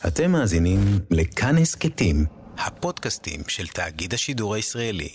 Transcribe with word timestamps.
אתם 0.00 0.30
מאזינים 0.32 0.78
לכאן 1.10 1.58
הסכתים, 1.58 2.24
הפודקאסטים 2.58 3.40
של 3.48 3.66
תאגיד 3.66 4.14
השידור 4.14 4.54
הישראלי. 4.54 5.08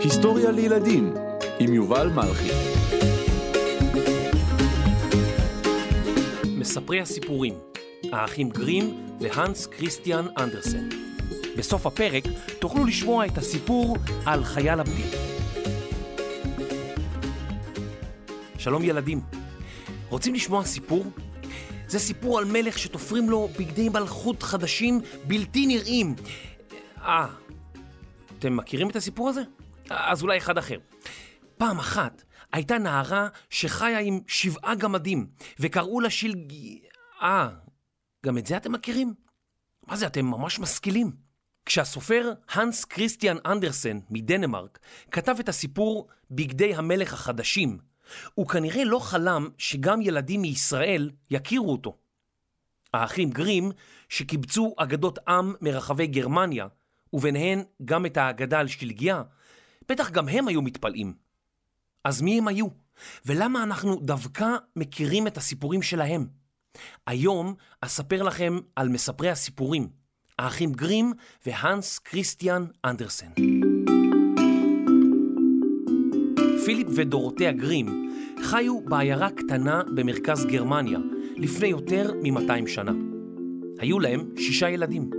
היסטוריה 0.00 0.50
לילדים 0.50 1.14
עם 1.58 1.74
יובל 1.74 2.08
מלכי. 2.08 2.50
מספרי 6.58 7.00
הסיפורים, 7.00 7.54
האחים 8.12 8.50
גרים 8.50 9.06
והנס 9.20 9.66
כריסטיאן 9.66 10.26
אנדרסן. 10.38 10.88
בסוף 11.58 11.86
הפרק 11.86 12.24
תוכלו 12.58 12.84
לשמוע 12.84 13.26
את 13.26 13.38
הסיפור 13.38 13.96
על 14.24 14.44
חייל 14.44 14.80
הבדיד. 14.80 15.14
שלום 18.58 18.82
ילדים, 18.82 19.20
רוצים 20.08 20.34
לשמוע 20.34 20.64
סיפור? 20.64 21.04
זה 21.88 21.98
סיפור 21.98 22.38
על 22.38 22.44
מלך 22.44 22.78
שתופרים 22.78 23.30
לו 23.30 23.48
בגדי 23.58 23.88
מלכות 23.88 24.42
חדשים 24.42 25.00
בלתי 25.26 25.66
נראים. 25.66 26.14
אה, 26.98 27.26
אתם 28.38 28.56
מכירים 28.56 28.90
את 28.90 28.96
הסיפור 28.96 29.28
הזה? 29.28 29.42
אז 29.90 30.22
אולי 30.22 30.38
אחד 30.38 30.58
אחר. 30.58 30.78
פעם 31.58 31.78
אחת 31.78 32.22
הייתה 32.52 32.78
נערה 32.78 33.28
שחיה 33.50 33.98
עם 33.98 34.20
שבעה 34.26 34.74
גמדים, 34.74 35.26
וקראו 35.60 36.00
לה 36.00 36.10
שלג... 36.10 36.52
אה, 37.22 37.48
גם 38.26 38.38
את 38.38 38.46
זה 38.46 38.56
אתם 38.56 38.72
מכירים? 38.72 39.14
מה 39.86 39.96
זה, 39.96 40.06
אתם 40.06 40.24
ממש 40.24 40.58
משכילים. 40.58 41.26
כשהסופר 41.66 42.32
הנס 42.50 42.84
כריסטיאן 42.84 43.36
אנדרסן 43.46 43.98
מדנמרק 44.10 44.78
כתב 45.10 45.36
את 45.40 45.48
הסיפור 45.48 46.08
בגדי 46.30 46.74
המלך 46.74 47.12
החדשים, 47.12 47.78
הוא 48.34 48.48
כנראה 48.48 48.84
לא 48.84 48.98
חלם 48.98 49.48
שגם 49.58 50.00
ילדים 50.00 50.42
מישראל 50.42 51.10
יכירו 51.30 51.72
אותו. 51.72 51.96
האחים 52.94 53.30
גרים, 53.30 53.72
שקיבצו 54.08 54.74
אגדות 54.76 55.18
עם 55.28 55.54
מרחבי 55.60 56.06
גרמניה, 56.06 56.66
וביניהן 57.12 57.62
גם 57.84 58.06
את 58.06 58.16
האגדה 58.16 58.60
על 58.60 58.68
שלגיה, 58.68 59.22
בטח 59.88 60.10
גם 60.10 60.28
הם 60.28 60.48
היו 60.48 60.62
מתפלאים. 60.62 61.14
אז 62.04 62.22
מי 62.22 62.38
הם 62.38 62.48
היו? 62.48 62.66
ולמה 63.26 63.62
אנחנו 63.62 63.96
דווקא 63.96 64.46
מכירים 64.76 65.26
את 65.26 65.36
הסיפורים 65.36 65.82
שלהם? 65.82 66.26
היום 67.06 67.54
אספר 67.80 68.22
לכם 68.22 68.58
על 68.76 68.88
מספרי 68.88 69.30
הסיפורים, 69.30 69.88
האחים 70.38 70.72
גרים 70.72 71.12
והנס 71.46 71.98
כריסטיאן 71.98 72.66
אנדרסן. 72.84 73.55
ודורותיה 76.88 77.52
גרים 77.52 78.10
חיו 78.42 78.80
בעיירה 78.80 79.30
קטנה 79.30 79.82
במרכז 79.94 80.46
גרמניה 80.46 80.98
לפני 81.36 81.68
יותר 81.68 82.12
מ-200 82.22 82.66
שנה. 82.66 82.92
היו 83.78 84.00
להם 84.00 84.24
שישה 84.36 84.70
ילדים. 84.70 85.10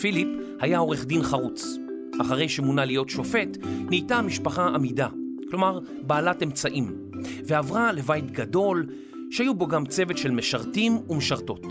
פיליפ 0.00 0.28
היה 0.60 0.78
עורך 0.78 1.04
דין 1.04 1.22
חרוץ. 1.22 1.78
אחרי 2.20 2.48
שמונה 2.48 2.84
להיות 2.84 3.08
שופט, 3.08 3.58
נהייתה 3.88 4.16
המשפחה 4.16 4.68
עמידה, 4.68 5.08
כלומר 5.50 5.78
בעלת 6.02 6.42
אמצעים, 6.42 6.96
ועברה 7.44 7.92
לבית 7.92 8.30
גדול, 8.30 8.86
שהיו 9.30 9.54
בו 9.54 9.66
גם 9.66 9.86
צוות 9.86 10.18
של 10.18 10.30
משרתים 10.30 10.92
ומשרתות. 11.08 11.66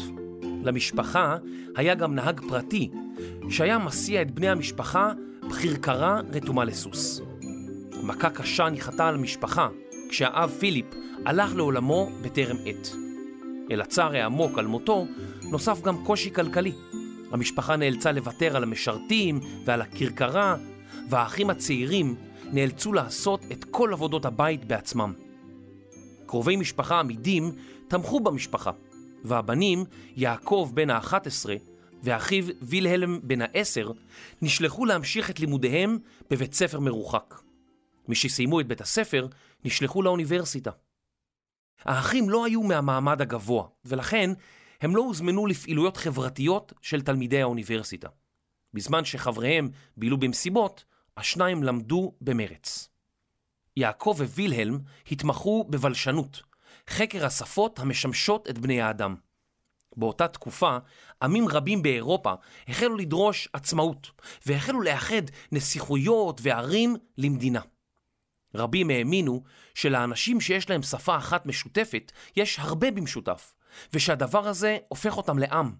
למשפחה 0.63 1.37
היה 1.75 1.95
גם 1.95 2.15
נהג 2.15 2.41
פרטי, 2.49 2.89
שהיה 3.49 3.77
מסיע 3.77 4.21
את 4.21 4.31
בני 4.31 4.49
המשפחה 4.49 5.11
בכרכרה 5.49 6.21
רתומה 6.33 6.65
לסוס. 6.65 7.21
מכה 8.03 8.29
קשה 8.29 8.69
ניחתה 8.69 9.07
על 9.07 9.15
המשפחה 9.15 9.67
כשהאב 10.09 10.49
פיליפ 10.59 10.85
הלך 11.25 11.55
לעולמו 11.55 12.09
בטרם 12.21 12.57
עת. 12.65 12.89
אל 13.71 13.81
הצער 13.81 14.15
העמוק 14.15 14.57
על 14.57 14.67
מותו 14.67 15.05
נוסף 15.51 15.81
גם 15.81 16.05
קושי 16.05 16.33
כלכלי. 16.33 16.71
המשפחה 17.31 17.75
נאלצה 17.75 18.11
לוותר 18.11 18.55
על 18.55 18.63
המשרתים 18.63 19.39
ועל 19.65 19.81
הכרכרה, 19.81 20.55
והאחים 21.09 21.49
הצעירים 21.49 22.15
נאלצו 22.51 22.93
לעשות 22.93 23.41
את 23.51 23.63
כל 23.63 23.93
עבודות 23.93 24.25
הבית 24.25 24.65
בעצמם. 24.65 25.13
קרובי 26.25 26.55
משפחה 26.55 26.99
עמידים 26.99 27.51
תמכו 27.87 28.19
במשפחה, 28.19 28.71
והבנים, 29.23 29.85
יעקב 30.15 30.71
בן 30.73 30.89
ה-11 30.89 31.49
ואחיו 32.03 32.43
וילהלם 32.61 33.19
בן 33.23 33.41
ה-10, 33.41 33.91
נשלחו 34.41 34.85
להמשיך 34.85 35.29
את 35.29 35.39
לימודיהם 35.39 35.97
בבית 36.29 36.53
ספר 36.53 36.79
מרוחק. 36.79 37.50
משסיימו 38.11 38.59
את 38.59 38.67
בית 38.67 38.81
הספר, 38.81 39.27
נשלחו 39.65 40.01
לאוניברסיטה. 40.01 40.71
האחים 41.85 42.29
לא 42.29 42.45
היו 42.45 42.63
מהמעמד 42.63 43.21
הגבוה, 43.21 43.67
ולכן 43.85 44.31
הם 44.81 44.95
לא 44.95 45.01
הוזמנו 45.01 45.47
לפעילויות 45.47 45.97
חברתיות 45.97 46.73
של 46.81 47.01
תלמידי 47.01 47.41
האוניברסיטה. 47.41 48.09
בזמן 48.73 49.05
שחבריהם 49.05 49.69
בילו 49.97 50.17
במסיבות, 50.17 50.85
השניים 51.17 51.63
למדו 51.63 52.13
במרץ. 52.21 52.89
יעקב 53.77 54.15
ווילהלם 54.19 54.79
התמחו 55.11 55.63
בבלשנות, 55.69 56.41
חקר 56.89 57.25
השפות 57.25 57.79
המשמשות 57.79 58.49
את 58.49 58.59
בני 58.59 58.81
האדם. 58.81 59.15
באותה 59.97 60.27
תקופה, 60.27 60.77
עמים 61.21 61.47
רבים 61.47 61.81
באירופה 61.81 62.33
החלו 62.67 62.97
לדרוש 62.97 63.47
עצמאות, 63.53 64.11
והחלו 64.45 64.81
לאחד 64.81 65.21
נסיכויות 65.51 66.39
וערים 66.43 66.95
למדינה. 67.17 67.61
רבים 68.55 68.89
האמינו 68.89 69.43
שלאנשים 69.75 70.41
שיש 70.41 70.69
להם 70.69 70.81
שפה 70.83 71.17
אחת 71.17 71.45
משותפת, 71.45 72.11
יש 72.37 72.59
הרבה 72.59 72.91
במשותף, 72.91 73.53
ושהדבר 73.93 74.47
הזה 74.47 74.77
הופך 74.87 75.17
אותם 75.17 75.39
לעם. 75.39 75.71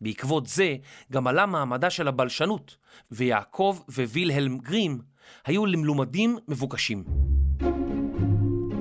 בעקבות 0.00 0.46
זה 0.46 0.76
גם 1.12 1.26
עלה 1.26 1.46
מעמדה 1.46 1.90
של 1.90 2.08
הבלשנות, 2.08 2.76
ויעקב 3.10 3.78
ווילהלם 3.88 4.58
גרים 4.58 5.00
היו 5.44 5.66
למלומדים 5.66 6.38
מבוקשים. 6.48 7.04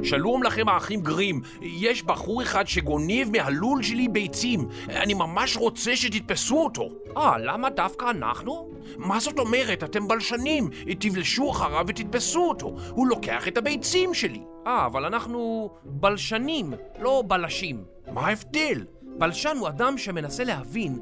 שלום 0.10 0.44
לכם 0.44 0.70
האחים 0.70 1.02
גרים, 1.02 1.42
יש 1.62 2.04
בחור 2.04 2.42
אחד 2.44 2.68
שגונב 2.68 3.32
מהלול 3.32 3.84
שלי 3.84 4.08
ביצים. 4.08 4.68
אני 4.90 5.14
ממש 5.14 5.58
רוצה 5.58 5.96
שתתפסו 5.96 6.64
אותו. 6.64 6.90
אה, 7.18 7.38
למה 7.38 7.70
דווקא 7.70 8.06
אנחנו? 8.10 8.70
מה 8.98 9.20
זאת 9.20 9.40
אומרת? 9.40 9.84
אתם 9.84 10.08
בלשנים. 10.08 10.70
תבלשו 11.00 11.52
אחריו 11.52 11.86
ותתפסו 11.88 12.50
אותו. 12.50 12.76
הוא 12.90 13.08
לוקח 13.08 13.48
את 13.48 13.58
הביצים 13.58 14.14
שלי. 14.14 14.42
אה, 14.68 14.86
אבל 14.86 15.06
אנחנו 15.06 15.70
בלשנים, 15.84 16.74
לא 17.00 17.24
בלשים. 17.28 17.84
מה 18.12 18.28
ההבדל? 18.28 18.86
בלשן 19.02 19.58
הוא 19.60 19.68
אדם 19.68 19.98
שמנסה 19.98 20.44
להבין 20.44 21.00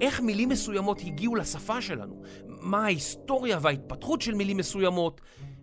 איך 0.00 0.20
מילים 0.20 0.48
מסוימות 0.48 1.00
הגיעו 1.00 1.36
לשפה 1.36 1.80
שלנו, 1.80 2.22
מה 2.46 2.84
ההיסטוריה 2.84 3.58
וההתפתחות 3.60 4.22
של 4.22 4.34
מילים 4.34 4.56
מסוימות, 4.56 5.20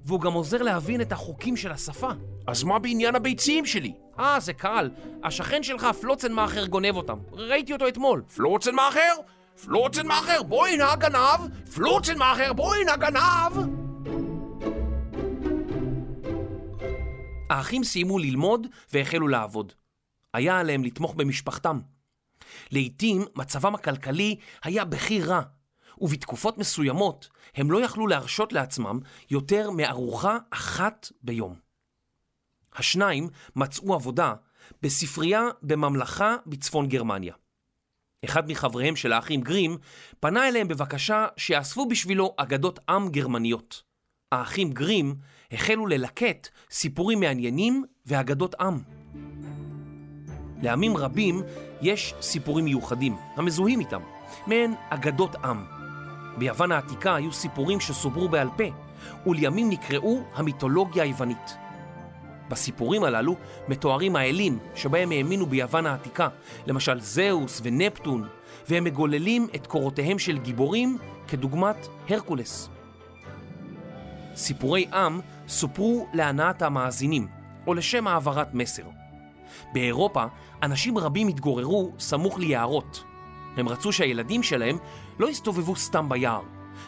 והוא 0.08 0.22
גם 0.22 0.34
עוזר 0.34 0.62
להבין 0.62 1.02
את 1.02 1.12
החוקים 1.12 1.58
של 1.58 1.72
השפה. 1.72 2.10
אז 2.48 2.64
מה 2.64 2.80
בעניין 2.80 3.16
הביצים 3.16 3.66
שלי? 3.66 3.94
אה, 4.20 4.40
זה 4.40 4.54
קל. 4.54 4.90
השכן 5.24 5.64
שלך, 5.64 5.88
פלוצנמאכר, 6.02 6.66
גונב 6.66 6.96
אותם. 6.96 7.18
ראיתי 7.32 7.74
אותו 7.74 7.88
אתמול. 7.88 8.24
פלוצנמאכר? 8.36 9.16
פלוצנמאכר, 9.66 10.44
בואי 10.44 10.74
הנה 10.74 10.92
הגנב! 10.92 11.60
פלוצנמאכר, 11.76 12.54
בואי 12.54 12.82
הנה 12.82 12.94
הגנב! 12.94 13.68
האחים 17.50 17.84
סיימו 17.84 18.20
ללמוד 18.20 18.68
והחלו 18.94 19.28
לעבוד. 19.28 19.74
היה 20.34 20.60
עליהם 20.60 20.84
לתמוך 20.84 21.14
במשפחתם. 21.16 21.80
לעתים 22.72 23.26
מצבם 23.36 23.76
הכלכלי 23.76 24.36
היה 24.64 24.86
בכי 24.86 25.22
רע, 25.22 25.42
ובתקופות 26.02 26.58
מסוימות 26.58 27.30
הם 27.56 27.72
לא 27.72 27.84
יכלו 27.84 28.08
להרשות 28.08 28.54
לעצמם 28.54 29.00
יותר 29.30 29.70
מארוחה 29.72 30.38
אחת 30.52 31.12
ביום. 31.22 31.56
השניים 32.76 33.30
מצאו 33.56 33.94
עבודה 33.94 34.34
בספרייה 34.82 35.44
בממלכה 35.62 36.36
בצפון 36.46 36.88
גרמניה. 36.88 37.34
אחד 38.26 38.48
מחבריהם 38.52 38.96
של 38.96 39.14
האחים 39.14 39.42
גרים 39.42 39.78
פנה 40.20 40.48
אליהם 40.48 40.68
בבקשה 40.68 41.28
שיאספו 41.38 41.88
בשבילו 41.88 42.34
אגדות 42.38 42.80
עם 42.90 43.10
גרמניות. 43.10 43.84
האחים 44.32 44.72
גרים 44.72 45.16
החלו 45.52 45.88
ללקט 45.88 46.48
סיפורים 46.72 47.20
מעניינים 47.20 47.84
ואגדות 48.06 48.56
עם. 48.56 48.80
לעמים 50.64 50.98
רבים 50.98 51.42
יש 51.82 52.14
סיפורים 52.22 52.66
מיוחדים, 52.66 53.16
המזוהים 53.36 53.80
איתם, 53.80 54.02
מעין 54.48 54.74
אגדות 54.90 55.36
עם. 55.36 55.77
ביוון 56.38 56.72
העתיקה 56.72 57.16
היו 57.16 57.32
סיפורים 57.32 57.80
שסוברו 57.80 58.30
בעל 58.30 58.50
פה, 58.58 58.64
ולימים 59.26 59.70
נקראו 59.70 60.24
המיתולוגיה 60.36 61.04
היוונית. 61.04 61.58
בסיפורים 62.50 63.04
הללו 63.04 63.36
מתוארים 63.68 64.16
האלים 64.16 64.60
שבהם 64.76 65.12
האמינו 65.12 65.46
ביוון 65.46 65.86
העתיקה, 65.86 66.28
למשל 66.68 67.00
זהוס 67.00 67.62
ונפטון, 67.64 68.28
והם 68.70 68.84
מגוללים 68.84 69.48
את 69.56 69.68
קורותיהם 69.68 70.20
של 70.20 70.38
גיבורים 70.38 70.98
כדוגמת 71.28 71.88
הרקולס. 72.10 72.70
סיפורי 74.36 74.86
עם 74.94 75.20
סופרו 75.48 76.08
להנאת 76.14 76.62
המאזינים, 76.62 77.28
או 77.68 77.74
לשם 77.74 78.08
העברת 78.08 78.54
מסר. 78.54 78.84
באירופה, 79.74 80.26
אנשים 80.64 80.98
רבים 80.98 81.28
התגוררו 81.28 81.94
סמוך 82.00 82.40
ליערות. 82.40 83.04
הם 83.58 83.70
רצו 83.70 83.92
שהילדים 83.92 84.44
שלהם 84.44 84.78
לא 85.20 85.30
יסתובבו 85.30 85.76
סתם 85.76 86.10
ביער, 86.10 86.42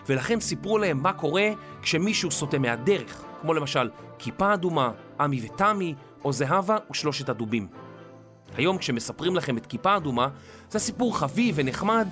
ולכן 0.10 0.40
סיפרו 0.40 0.78
להם 0.78 1.04
מה 1.04 1.14
קורה 1.14 1.50
כשמישהו 1.82 2.32
סוטה 2.32 2.60
מהדרך, 2.60 3.24
כמו 3.42 3.54
למשל 3.54 3.90
כיפה 4.20 4.54
אדומה, 4.54 4.92
עמי 5.20 5.42
ותמי, 5.46 5.96
או 6.24 6.34
זהבה 6.34 6.78
ושלושת 6.92 7.30
הדובים. 7.30 7.68
היום 8.58 8.78
כשמספרים 8.78 9.36
לכם 9.36 9.58
את 9.58 9.66
כיפה 9.66 9.98
אדומה, 9.98 10.28
זה 10.70 10.80
סיפור 10.80 11.18
חביב 11.18 11.56
ונחמד 11.58 12.08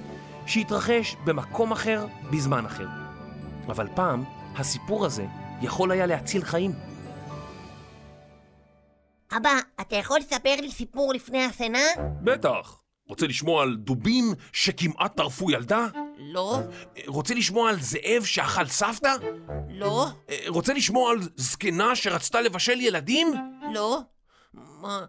שהתרחש 0.45 1.15
במקום 1.25 1.71
אחר, 1.71 2.05
בזמן 2.31 2.65
אחר. 2.65 2.87
אבל 3.67 3.87
פעם, 3.95 4.23
הסיפור 4.55 5.05
הזה 5.05 5.25
יכול 5.61 5.91
היה 5.91 6.05
להציל 6.05 6.43
חיים. 6.43 6.71
אבא, 9.37 9.49
אתה 9.81 9.95
יכול 9.95 10.19
לספר 10.19 10.55
לי 10.61 10.71
סיפור 10.71 11.13
לפני 11.13 11.43
השינה? 11.43 11.79
בטח. 12.23 12.86
רוצה 13.07 13.27
לשמוע 13.27 13.63
על 13.63 13.75
דובים 13.75 14.33
שכמעט 14.53 15.17
טרפו 15.17 15.51
ילדה? 15.51 15.87
לא, 16.17 16.59
רוצה 17.07 17.33
לשמוע 17.33 17.69
על 17.69 17.81
זאב 17.81 18.23
שאכל 18.23 18.65
סבתא? 18.65 19.13
לא, 19.69 20.07
רוצה 20.47 20.73
לשמוע 20.73 21.11
על 21.11 21.19
זקנה 21.35 21.95
שרצתה 21.95 22.41
לבשל 22.41 22.81
ילדים? 22.81 23.27
לא. 23.73 23.99
מה, 24.53 25.05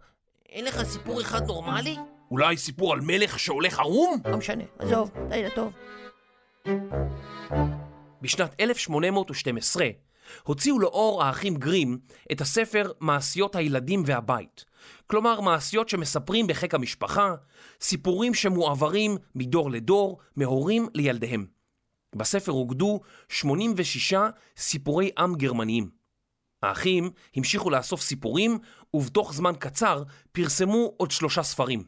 אין 0.48 0.64
לך 0.64 0.82
סיפור 0.82 1.20
אחד 1.20 1.46
נורמלי? 1.46 1.96
אולי 2.30 2.56
סיפור 2.56 2.92
על 2.92 3.00
מלך 3.00 3.38
שהולך 3.38 3.78
ערום? 3.78 4.20
לא 4.30 4.36
משנה, 4.36 4.64
עזוב, 4.78 5.10
לילה 5.30 5.48
טוב. 5.54 5.72
בשנת 8.22 8.54
1812 8.60 9.86
הוציאו 10.42 10.78
לאור 10.78 11.24
האחים 11.24 11.56
גרים 11.56 11.98
את 12.32 12.40
הספר 12.40 12.92
מעשיות 13.00 13.56
הילדים 13.56 14.02
והבית. 14.06 14.64
כלומר, 15.06 15.40
מעשיות 15.40 15.88
שמספרים 15.88 16.46
בחיק 16.46 16.74
המשפחה, 16.74 17.34
סיפורים 17.80 18.34
שמועברים 18.34 19.16
מדור 19.34 19.70
לדור, 19.70 20.18
מהורים 20.36 20.88
לילדיהם. 20.94 21.46
בספר 22.16 22.52
אוגדו 22.52 23.00
86 23.28 24.14
סיפורי 24.56 25.10
עם 25.18 25.34
גרמניים. 25.34 25.90
האחים 26.62 27.10
המשיכו 27.36 27.70
לאסוף 27.70 28.00
סיפורים, 28.00 28.58
ובתוך 28.94 29.34
זמן 29.34 29.52
קצר 29.58 30.02
פרסמו 30.32 30.94
עוד 30.96 31.10
שלושה 31.10 31.42
ספרים. 31.42 31.84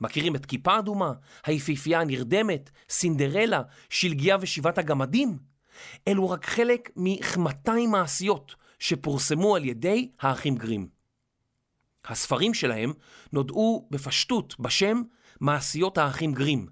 מכירים 0.00 0.36
את 0.36 0.46
כיפה 0.46 0.78
אדומה, 0.78 1.12
היפיפייה 1.46 2.00
הנרדמת, 2.00 2.70
סינדרלה, 2.88 3.62
שלגיה 3.90 4.36
ושבעת 4.40 4.78
הגמדים? 4.78 5.38
אלו 6.08 6.30
רק 6.30 6.46
חלק 6.46 6.90
מ-200 6.96 7.70
מעשיות 7.88 8.54
שפורסמו 8.78 9.56
על 9.56 9.64
ידי 9.64 10.10
האחים 10.20 10.56
גרים. 10.56 10.88
הספרים 12.04 12.54
שלהם 12.54 12.92
נודעו 13.32 13.88
בפשטות 13.90 14.60
בשם 14.60 15.02
מעשיות 15.40 15.98
האחים 15.98 16.32
גרים, 16.32 16.66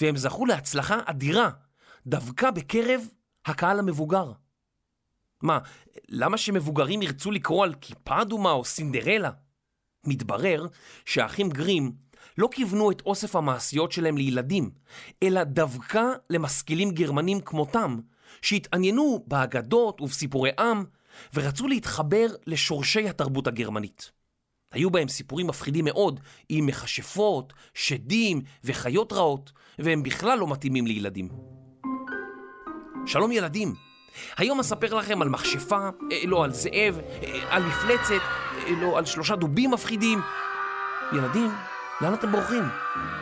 והם 0.00 0.16
זכו 0.16 0.46
להצלחה 0.46 0.98
אדירה 1.04 1.50
דווקא 2.06 2.50
בקרב 2.50 3.00
הקהל 3.46 3.78
המבוגר. 3.78 4.32
מה, 5.42 5.58
למה 6.08 6.38
שמבוגרים 6.38 7.02
ירצו 7.02 7.30
לקרוא 7.30 7.64
על 7.64 7.74
כיפה 7.80 8.22
אדומה 8.22 8.50
או 8.50 8.64
סינדרלה? 8.64 9.30
מתברר 10.06 10.66
שהאחים 11.04 11.48
גרים 11.48 11.92
לא 12.38 12.48
כיוונו 12.52 12.90
את 12.90 13.02
אוסף 13.06 13.36
המעשיות 13.36 13.92
שלהם 13.92 14.16
לילדים, 14.16 14.70
אלא 15.22 15.44
דווקא 15.44 16.04
למשכילים 16.30 16.90
גרמנים 16.90 17.40
כמותם, 17.40 18.00
שהתעניינו 18.42 19.24
באגדות 19.26 20.00
ובסיפורי 20.00 20.50
עם, 20.58 20.84
ורצו 21.34 21.68
להתחבר 21.68 22.26
לשורשי 22.46 23.08
התרבות 23.08 23.46
הגרמנית. 23.46 24.12
היו 24.72 24.90
בהם 24.90 25.08
סיפורים 25.08 25.46
מפחידים 25.46 25.84
מאוד, 25.84 26.20
עם 26.48 26.66
מכשפות, 26.66 27.52
שדים 27.74 28.42
וחיות 28.64 29.12
רעות, 29.12 29.52
והם 29.78 30.02
בכלל 30.02 30.38
לא 30.38 30.46
מתאימים 30.46 30.86
לילדים. 30.86 31.28
שלום 33.06 33.32
ילדים, 33.32 33.74
היום 34.36 34.60
אספר 34.60 34.94
לכם 34.94 35.22
על 35.22 35.28
מכשפה, 35.28 35.88
אה, 36.12 36.20
לא 36.24 36.44
על 36.44 36.52
זאב, 36.52 36.98
אה, 37.22 37.40
על 37.50 37.62
מפלצת, 37.62 38.22
אה, 38.66 38.70
לא 38.80 38.98
על 38.98 39.04
שלושה 39.04 39.36
דובים 39.36 39.70
מפחידים. 39.70 40.18
ילדים, 41.12 41.50
לאן 42.00 42.14
אתם 42.14 42.32
בורחים? 42.32 42.62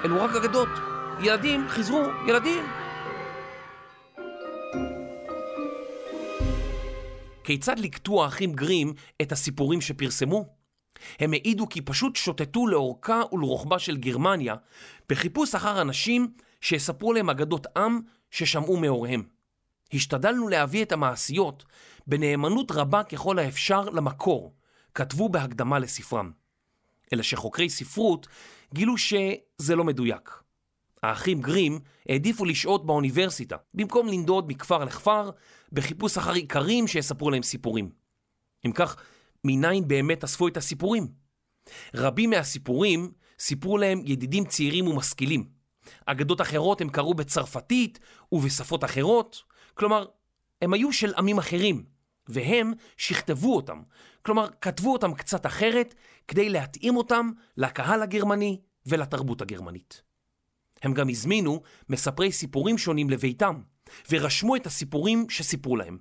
אלו 0.04 0.22
רק 0.22 0.36
אגדות. 0.36 0.68
ילדים, 1.22 1.68
חזרו, 1.68 2.02
ילדים. 2.28 2.64
כיצד 7.44 7.78
ליקטו 7.78 8.24
האחים 8.24 8.52
גרים 8.52 8.92
את 9.22 9.32
הסיפורים 9.32 9.80
שפרסמו? 9.80 10.59
הם 11.18 11.32
העידו 11.32 11.68
כי 11.68 11.80
פשוט 11.80 12.16
שוטטו 12.16 12.66
לאורכה 12.66 13.22
ולרוחבה 13.32 13.78
של 13.78 13.96
גרמניה 13.96 14.54
בחיפוש 15.08 15.54
אחר 15.54 15.80
אנשים 15.80 16.32
שיספרו 16.60 17.12
להם 17.12 17.30
אגדות 17.30 17.66
עם 17.76 18.00
ששמעו 18.30 18.76
מהוריהם. 18.76 19.22
השתדלנו 19.92 20.48
להביא 20.48 20.82
את 20.82 20.92
המעשיות 20.92 21.64
בנאמנות 22.06 22.70
רבה 22.70 23.02
ככל 23.02 23.38
האפשר 23.38 23.80
למקור, 23.80 24.54
כתבו 24.94 25.28
בהקדמה 25.28 25.78
לספרם. 25.78 26.30
אלא 27.12 27.22
שחוקרי 27.22 27.70
ספרות 27.70 28.26
גילו 28.74 28.98
שזה 28.98 29.76
לא 29.76 29.84
מדויק. 29.84 30.42
האחים 31.02 31.40
גרים 31.40 31.78
העדיפו 32.08 32.44
לשהות 32.44 32.86
באוניברסיטה, 32.86 33.56
במקום 33.74 34.08
לנדוד 34.08 34.44
מכפר 34.48 34.84
לכפר 34.84 35.30
בחיפוש 35.72 36.18
אחר 36.18 36.32
עיקרים 36.32 36.86
שיספרו 36.86 37.30
להם 37.30 37.42
סיפורים. 37.42 37.90
אם 38.66 38.72
כך, 38.72 38.96
מניין 39.44 39.88
באמת 39.88 40.24
אספו 40.24 40.48
את 40.48 40.56
הסיפורים? 40.56 41.08
רבים 41.94 42.30
מהסיפורים 42.30 43.12
סיפרו 43.38 43.78
להם 43.78 44.02
ידידים 44.04 44.44
צעירים 44.44 44.86
ומשכילים. 44.86 45.48
אגדות 46.06 46.40
אחרות 46.40 46.80
הם 46.80 46.88
קראו 46.88 47.14
בצרפתית 47.14 47.98
ובשפות 48.32 48.84
אחרות, 48.84 49.42
כלומר, 49.74 50.06
הם 50.62 50.72
היו 50.72 50.92
של 50.92 51.14
עמים 51.16 51.38
אחרים, 51.38 51.84
והם 52.28 52.72
שכתבו 52.96 53.56
אותם, 53.56 53.82
כלומר, 54.22 54.48
כתבו 54.60 54.92
אותם 54.92 55.14
קצת 55.14 55.46
אחרת 55.46 55.94
כדי 56.28 56.48
להתאים 56.48 56.96
אותם 56.96 57.30
לקהל 57.56 58.02
הגרמני 58.02 58.60
ולתרבות 58.86 59.42
הגרמנית. 59.42 60.02
הם 60.82 60.94
גם 60.94 61.08
הזמינו 61.08 61.62
מספרי 61.88 62.32
סיפורים 62.32 62.78
שונים 62.78 63.10
לביתם, 63.10 63.62
ורשמו 64.10 64.56
את 64.56 64.66
הסיפורים 64.66 65.26
שסיפרו 65.30 65.76
להם. 65.76 65.98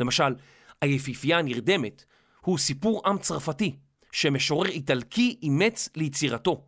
למשל, 0.00 0.34
היפיפייה 0.82 1.38
הנרדמת 1.38 2.04
הוא 2.48 2.58
סיפור 2.58 3.02
עם 3.06 3.18
צרפתי, 3.18 3.76
שמשורר 4.12 4.68
איטלקי 4.68 5.38
אימץ 5.42 5.88
ליצירתו, 5.96 6.64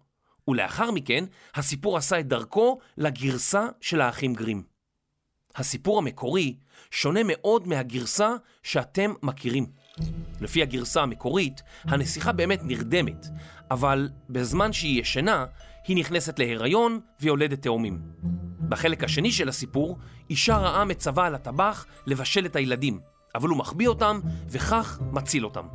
ולאחר 0.48 0.90
מכן 0.90 1.24
הסיפור 1.54 1.96
עשה 1.96 2.20
את 2.20 2.28
דרכו 2.28 2.78
לגרסה 2.96 3.66
של 3.80 4.00
האחים 4.00 4.34
גרים. 4.34 4.62
הסיפור 5.56 5.98
המקורי 5.98 6.56
שונה 6.90 7.20
מאוד 7.24 7.68
מהגרסה 7.68 8.34
שאתם 8.62 9.12
מכירים. 9.22 9.66
לפי 10.40 10.62
הגרסה 10.62 11.02
המקורית, 11.02 11.62
הנסיכה 11.84 12.32
באמת 12.32 12.60
נרדמת, 12.62 13.26
אבל 13.70 14.08
בזמן 14.30 14.72
שהיא 14.72 15.00
ישנה, 15.00 15.46
היא 15.86 15.96
נכנסת 15.96 16.38
להיריון 16.38 17.00
ויולדת 17.20 17.62
תאומים. 17.62 18.02
בחלק 18.68 19.04
השני 19.04 19.32
של 19.32 19.48
הסיפור, 19.48 19.98
אישה 20.30 20.56
רעה 20.56 20.84
מצווה 20.84 21.26
על 21.26 21.34
הטבח 21.34 21.86
לבשל 22.06 22.46
את 22.46 22.56
הילדים, 22.56 23.00
אבל 23.34 23.48
הוא 23.48 23.58
מחביא 23.58 23.88
אותם 23.88 24.20
וכך 24.48 25.00
מציל 25.12 25.44
אותם. 25.44 25.66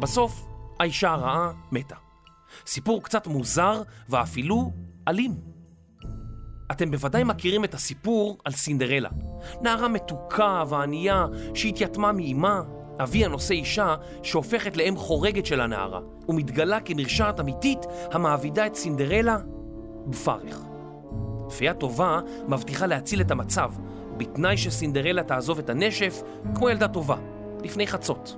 בסוף, 0.00 0.46
האישה 0.80 1.10
הרעה 1.10 1.52
מתה. 1.72 1.96
סיפור 2.66 3.02
קצת 3.02 3.26
מוזר 3.26 3.82
ואפילו 4.08 4.72
אלים. 5.08 5.54
אתם 6.70 6.90
בוודאי 6.90 7.24
מכירים 7.24 7.64
את 7.64 7.74
הסיפור 7.74 8.38
על 8.44 8.52
סינדרלה. 8.52 9.10
נערה 9.60 9.88
מתוקה 9.88 10.64
וענייה 10.68 11.26
שהתייתמה 11.54 12.12
מאימה, 12.12 12.62
אביה 13.02 13.28
נושא 13.28 13.54
אישה 13.54 13.96
שהופכת 14.22 14.76
לאם 14.76 14.96
חורגת 14.96 15.46
של 15.46 15.60
הנערה, 15.60 16.00
ומתגלה 16.28 16.80
כמרשעת 16.80 17.40
אמיתית 17.40 17.78
המעבידה 18.12 18.66
את 18.66 18.74
סינדרלה 18.74 19.38
בפרך. 20.06 20.60
פיה 21.58 21.74
טובה 21.74 22.20
מבטיחה 22.48 22.86
להציל 22.86 23.20
את 23.20 23.30
המצב, 23.30 23.72
בתנאי 24.16 24.56
שסינדרלה 24.56 25.22
תעזוב 25.22 25.58
את 25.58 25.70
הנשף 25.70 26.22
כמו 26.54 26.70
ילדה 26.70 26.88
טובה, 26.88 27.16
לפני 27.62 27.86
חצות. 27.86 28.36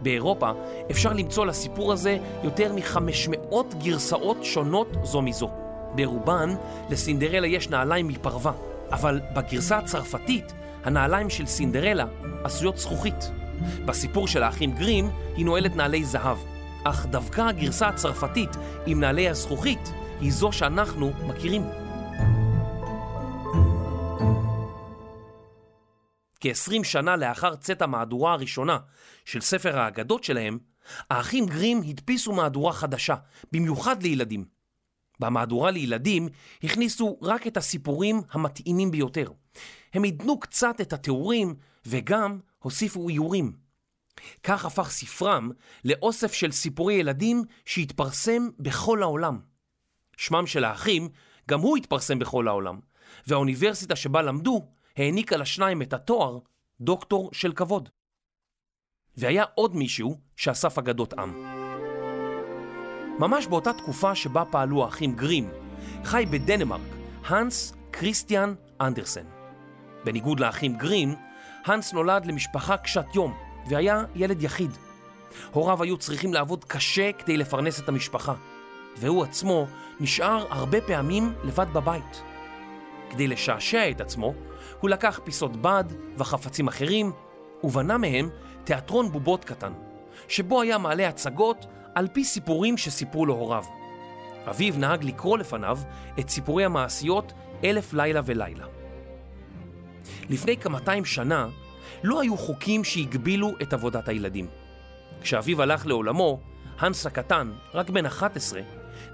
באירופה 0.00 0.50
אפשר 0.90 1.12
למצוא 1.12 1.46
לסיפור 1.46 1.92
הזה 1.92 2.18
יותר 2.44 2.72
מ-500 2.72 3.54
גרסאות 3.82 4.44
שונות 4.44 4.88
זו 5.02 5.22
מזו. 5.22 5.50
ברובן 5.94 6.54
לסינדרלה 6.90 7.46
יש 7.46 7.68
נעליים 7.68 8.08
מפרווה, 8.08 8.52
אבל 8.92 9.20
בגרסה 9.34 9.78
הצרפתית 9.78 10.52
הנעליים 10.84 11.30
של 11.30 11.46
סינדרלה 11.46 12.04
עשויות 12.44 12.78
זכוכית. 12.78 13.30
בסיפור 13.84 14.28
של 14.28 14.42
האחים 14.42 14.72
גרים 14.72 15.10
היא 15.36 15.44
נועלת 15.44 15.76
נעלי 15.76 16.04
זהב, 16.04 16.38
אך 16.84 17.06
דווקא 17.06 17.40
הגרסה 17.40 17.88
הצרפתית 17.88 18.56
עם 18.86 19.00
נעלי 19.00 19.28
הזכוכית 19.28 19.92
היא 20.20 20.32
זו 20.32 20.52
שאנחנו 20.52 21.12
מכירים. 21.26 21.62
כ-20 26.40 26.84
שנה 26.84 27.16
לאחר 27.16 27.56
צאת 27.56 27.82
המהדורה 27.82 28.32
הראשונה 28.32 28.78
של 29.24 29.40
ספר 29.40 29.78
האגדות 29.78 30.24
שלהם, 30.24 30.58
האחים 31.10 31.46
גרים 31.46 31.82
הדפיסו 31.88 32.32
מהדורה 32.32 32.72
חדשה, 32.72 33.14
במיוחד 33.52 34.02
לילדים. 34.02 34.44
במהדורה 35.20 35.70
לילדים 35.70 36.28
הכניסו 36.62 37.18
רק 37.22 37.46
את 37.46 37.56
הסיפורים 37.56 38.20
המתאימים 38.30 38.90
ביותר. 38.90 39.30
הם 39.94 40.02
עידנו 40.02 40.40
קצת 40.40 40.80
את 40.80 40.92
התיאורים 40.92 41.54
וגם 41.86 42.38
הוסיפו 42.58 43.08
איורים. 43.08 43.52
כך 44.42 44.64
הפך 44.64 44.90
ספרם 44.90 45.50
לאוסף 45.84 46.32
של 46.32 46.52
סיפורי 46.52 46.94
ילדים 46.94 47.44
שהתפרסם 47.64 48.48
בכל 48.58 49.02
העולם. 49.02 49.40
שמם 50.16 50.46
של 50.46 50.64
האחים 50.64 51.08
גם 51.48 51.60
הוא 51.60 51.76
התפרסם 51.76 52.18
בכל 52.18 52.48
העולם, 52.48 52.80
והאוניברסיטה 53.26 53.96
שבה 53.96 54.22
למדו 54.22 54.66
העניקה 54.96 55.36
לשניים 55.36 55.82
את 55.82 55.92
התואר 55.92 56.38
דוקטור 56.80 57.30
של 57.32 57.52
כבוד. 57.52 57.88
והיה 59.16 59.44
עוד 59.54 59.76
מישהו 59.76 60.18
שאסף 60.36 60.78
אגדות 60.78 61.12
עם. 61.12 61.60
ממש 63.18 63.46
באותה 63.46 63.72
תקופה 63.72 64.14
שבה 64.14 64.44
פעלו 64.44 64.84
האחים 64.84 65.16
גרים, 65.16 65.50
חי 66.04 66.24
בדנמרק 66.30 66.80
הנס 67.24 67.72
כריסטיאן 67.92 68.54
אנדרסן. 68.80 69.24
בניגוד 70.04 70.40
לאחים 70.40 70.76
גרים, 70.76 71.14
הנס 71.64 71.92
נולד 71.92 72.26
למשפחה 72.26 72.76
קשת 72.76 73.04
יום 73.14 73.34
והיה 73.68 74.04
ילד 74.14 74.42
יחיד. 74.42 74.70
הוריו 75.52 75.82
היו 75.82 75.96
צריכים 75.96 76.34
לעבוד 76.34 76.64
קשה 76.64 77.12
כדי 77.12 77.36
לפרנס 77.36 77.80
את 77.80 77.88
המשפחה, 77.88 78.34
והוא 78.96 79.24
עצמו 79.24 79.66
נשאר 80.00 80.46
הרבה 80.50 80.80
פעמים 80.80 81.32
לבד 81.44 81.66
בבית. 81.72 82.22
כדי 83.10 83.26
לשעשע 83.28 83.90
את 83.90 84.00
עצמו, 84.00 84.34
הוא 84.80 84.90
לקח 84.90 85.20
פיסות 85.24 85.56
בד 85.56 85.84
וחפצים 86.18 86.68
אחרים, 86.68 87.12
ובנה 87.64 87.98
מהם 87.98 88.28
תיאטרון 88.64 89.12
בובות 89.12 89.44
קטן, 89.44 89.72
שבו 90.28 90.62
היה 90.62 90.78
מעלה 90.78 91.08
הצגות 91.08 91.66
על 91.94 92.08
פי 92.12 92.24
סיפורים 92.24 92.76
שסיפרו 92.76 93.26
לו 93.26 93.34
הוריו. 93.34 93.64
אביו 94.50 94.74
נהג 94.78 95.04
לקרוא 95.04 95.38
לפניו 95.38 95.78
את 96.18 96.30
סיפורי 96.30 96.64
המעשיות 96.64 97.32
אלף 97.64 97.92
לילה 97.92 98.20
ולילה. 98.24 98.66
לפני 100.30 100.56
כמאתיים 100.56 101.04
שנה 101.04 101.48
לא 102.02 102.20
היו 102.20 102.36
חוקים 102.36 102.84
שהגבילו 102.84 103.52
את 103.62 103.72
עבודת 103.72 104.08
הילדים. 104.08 104.46
כשאביו 105.20 105.62
הלך 105.62 105.86
לעולמו, 105.86 106.40
הנס 106.78 107.06
הקטן, 107.06 107.52
רק 107.74 107.90
בן 107.90 108.06
11, 108.06 108.60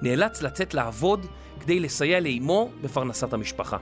נאלץ 0.02 0.42
לצאת 0.42 0.74
לעבוד 0.74 1.26
כדי 1.60 1.80
לסייע 1.80 2.20
לאמו 2.20 2.70
בפרנסת 2.82 3.32
המשפחה. 3.32 3.76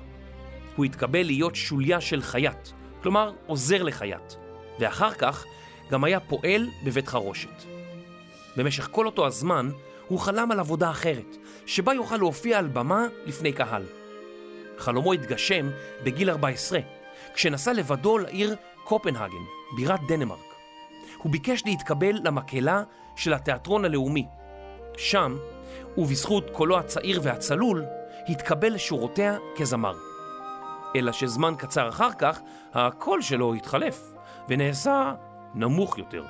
הוא 0.76 0.84
התקבל 0.84 1.22
להיות 1.22 1.56
שוליה 1.56 2.00
של 2.00 2.22
חייט, 2.22 2.68
כלומר 3.02 3.32
עוזר 3.46 3.82
לחייט, 3.82 4.32
ואחר 4.80 5.10
כך 5.10 5.44
גם 5.90 6.04
היה 6.04 6.20
פועל 6.20 6.68
בבית 6.84 7.08
חרושת. 7.08 7.64
במשך 8.56 8.88
כל 8.90 9.06
אותו 9.06 9.26
הזמן 9.26 9.70
הוא 10.08 10.18
חלם 10.18 10.50
על 10.50 10.60
עבודה 10.60 10.90
אחרת, 10.90 11.36
שבה 11.66 11.94
יוכל 11.94 12.16
להופיע 12.16 12.58
על 12.58 12.66
במה 12.66 13.06
לפני 13.26 13.52
קהל. 13.52 13.82
חלומו 14.78 15.12
התגשם 15.12 15.70
בגיל 16.04 16.30
14, 16.30 16.78
כשנסע 17.34 17.72
לבדו 17.72 18.18
לעיר 18.18 18.56
קופנהגן, 18.84 19.44
בירת 19.76 20.00
דנמרק. 20.08 20.54
הוא 21.18 21.32
ביקש 21.32 21.62
להתקבל 21.66 22.20
למקהלה 22.24 22.82
של 23.16 23.32
התיאטרון 23.32 23.84
הלאומי. 23.84 24.26
שם, 24.96 25.36
ובזכות 25.96 26.50
קולו 26.52 26.78
הצעיר 26.78 27.20
והצלול, 27.22 27.84
התקבל 28.28 28.74
לשורותיה 28.74 29.36
כזמר. 29.56 30.13
אלא 30.96 31.12
שזמן 31.12 31.54
קצר 31.58 31.88
אחר 31.88 32.10
כך, 32.18 32.40
הקול 32.72 33.22
שלו 33.22 33.54
התחלף, 33.54 34.12
ונעשה 34.48 35.14
נמוך 35.54 35.98
יותר, 35.98 36.24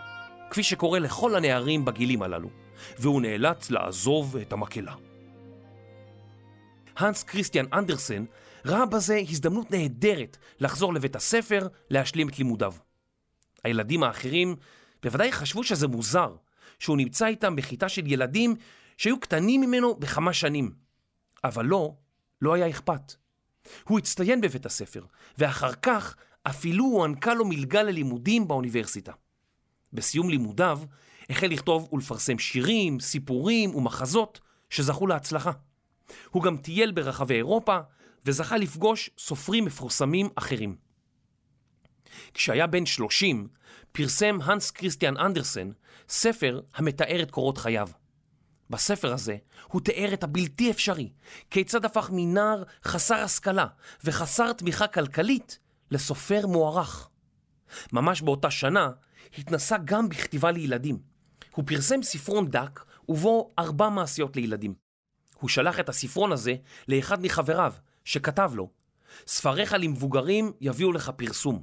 כפי 0.50 0.62
שקורה 0.62 0.98
לכל 0.98 1.34
הנערים 1.34 1.84
בגילים 1.84 2.22
הללו, 2.22 2.48
והוא 2.98 3.22
נאלץ 3.22 3.70
לעזוב 3.70 4.36
את 4.36 4.52
המקהלה. 4.52 4.94
הנס 6.96 7.22
כריסטיאן 7.22 7.66
אנדרסן 7.72 8.24
ראה 8.66 8.86
בזה 8.86 9.20
הזדמנות 9.28 9.70
נהדרת 9.70 10.36
לחזור 10.60 10.94
לבית 10.94 11.16
הספר 11.16 11.68
להשלים 11.90 12.28
את 12.28 12.38
לימודיו. 12.38 12.74
הילדים 13.64 14.02
האחרים 14.02 14.56
בוודאי 15.02 15.32
חשבו 15.32 15.64
שזה 15.64 15.88
מוזר, 15.88 16.36
שהוא 16.78 16.96
נמצא 16.96 17.26
איתם 17.26 17.56
בכיתה 17.56 17.88
של 17.88 18.12
ילדים 18.12 18.54
שהיו 18.96 19.20
קטנים 19.20 19.60
ממנו 19.60 19.94
בכמה 19.94 20.32
שנים. 20.32 20.72
אבל 21.44 21.64
לא, 21.64 21.94
לא 22.42 22.54
היה 22.54 22.68
אכפת. 22.68 23.23
הוא 23.84 23.98
הצטיין 23.98 24.40
בבית 24.40 24.66
הספר, 24.66 25.04
ואחר 25.38 25.72
כך 25.74 26.16
אפילו 26.42 26.84
הוענקה 26.84 27.34
לו 27.34 27.44
מלגה 27.44 27.82
ללימודים 27.82 28.48
באוניברסיטה. 28.48 29.12
בסיום 29.92 30.30
לימודיו 30.30 30.80
החל 31.30 31.46
לכתוב 31.46 31.88
ולפרסם 31.92 32.38
שירים, 32.38 33.00
סיפורים 33.00 33.74
ומחזות 33.74 34.40
שזכו 34.70 35.06
להצלחה. 35.06 35.52
הוא 36.30 36.42
גם 36.42 36.56
טייל 36.56 36.92
ברחבי 36.92 37.34
אירופה 37.34 37.78
וזכה 38.24 38.56
לפגוש 38.56 39.10
סופרים 39.18 39.64
מפורסמים 39.64 40.28
אחרים. 40.34 40.76
כשהיה 42.34 42.66
בן 42.66 42.86
30, 42.86 43.48
פרסם 43.92 44.38
הנס 44.42 44.70
כריסטיאן 44.70 45.16
אנדרסן 45.16 45.70
ספר 46.08 46.60
המתאר 46.74 47.22
את 47.22 47.30
קורות 47.30 47.58
חייו. 47.58 47.88
בספר 48.74 49.12
הזה 49.12 49.36
הוא 49.68 49.80
תיאר 49.80 50.14
את 50.14 50.24
הבלתי 50.24 50.70
אפשרי, 50.70 51.12
כיצד 51.50 51.84
הפך 51.84 52.10
מנער 52.12 52.62
חסר 52.84 53.14
השכלה 53.14 53.66
וחסר 54.04 54.52
תמיכה 54.52 54.86
כלכלית 54.86 55.58
לסופר 55.90 56.46
מוערך. 56.46 57.08
ממש 57.92 58.22
באותה 58.22 58.50
שנה 58.50 58.90
התנסה 59.38 59.76
גם 59.84 60.08
בכתיבה 60.08 60.50
לילדים. 60.50 60.98
הוא 61.54 61.64
פרסם 61.66 62.02
ספרון 62.02 62.50
דק 62.50 62.84
ובו 63.08 63.54
ארבע 63.58 63.88
מעשיות 63.88 64.36
לילדים. 64.36 64.74
הוא 65.38 65.50
שלח 65.50 65.80
את 65.80 65.88
הספרון 65.88 66.32
הזה 66.32 66.54
לאחד 66.88 67.22
מחבריו, 67.22 67.74
שכתב 68.04 68.52
לו, 68.54 68.70
ספריך 69.26 69.74
למבוגרים 69.78 70.52
יביאו 70.60 70.92
לך 70.92 71.10
פרסום, 71.16 71.62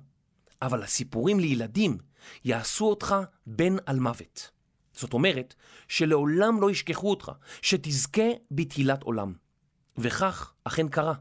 אבל 0.62 0.84
הסיפורים 0.84 1.40
לילדים 1.40 1.98
יעשו 2.46 2.86
אותך 2.86 3.16
בן 3.46 3.76
על 3.86 4.00
מוות. 4.00 4.61
זאת 5.02 5.14
אומרת, 5.14 5.56
שלעולם 5.88 6.62
לא 6.62 6.72
ישכחו 6.72 7.10
אותך, 7.10 7.32
שתזכה 7.62 8.30
בתהילת 8.52 9.04
עולם. 9.04 9.34
וכך 9.98 10.54
אכן 10.64 10.88
קרה. 10.88 11.14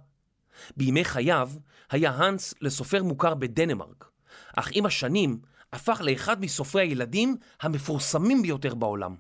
בימי 0.77 1.05
חייו 1.05 1.51
היה 1.91 2.11
האנס 2.11 2.55
לסופר 2.61 3.03
מוכר 3.03 3.35
בדנמרק, 3.35 4.11
אך 4.57 4.69
עם 4.73 4.87
השנים 4.87 5.39
הפך 5.73 6.01
לאחד 6.05 6.41
מסופרי 6.41 6.83
הילדים 6.83 7.37
המפורסמים 7.61 8.43
ביותר 8.43 8.75
בעולם. 8.75 9.17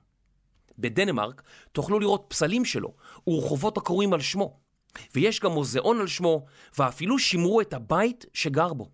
בדנמרק 0.78 1.42
תוכלו 1.72 2.00
לראות 2.00 2.24
פסלים 2.28 2.64
שלו 2.64 2.94
ורחובות 3.26 3.76
הקרויים 3.76 4.12
על 4.12 4.20
שמו, 4.20 4.60
ויש 5.14 5.40
גם 5.40 5.52
מוזיאון 5.52 6.00
על 6.00 6.06
שמו, 6.06 6.44
ואפילו 6.78 7.18
שימרו 7.18 7.60
את 7.60 7.72
הבית 7.72 8.26
שגר 8.34 8.72
בו. 8.72 8.90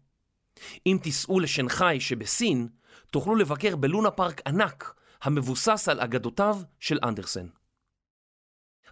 אם 0.86 0.98
תיסעו 1.02 1.40
לשנגחאי 1.40 2.00
שבסין, 2.00 2.68
תוכלו 3.10 3.34
לבקר 3.34 3.76
בלונה 3.76 4.10
פארק 4.10 4.40
ענק 4.46 4.94
המבוסס 5.26 5.88
על 5.88 6.00
אגדותיו 6.00 6.58
של 6.80 6.98
אנדרסן. 7.04 7.46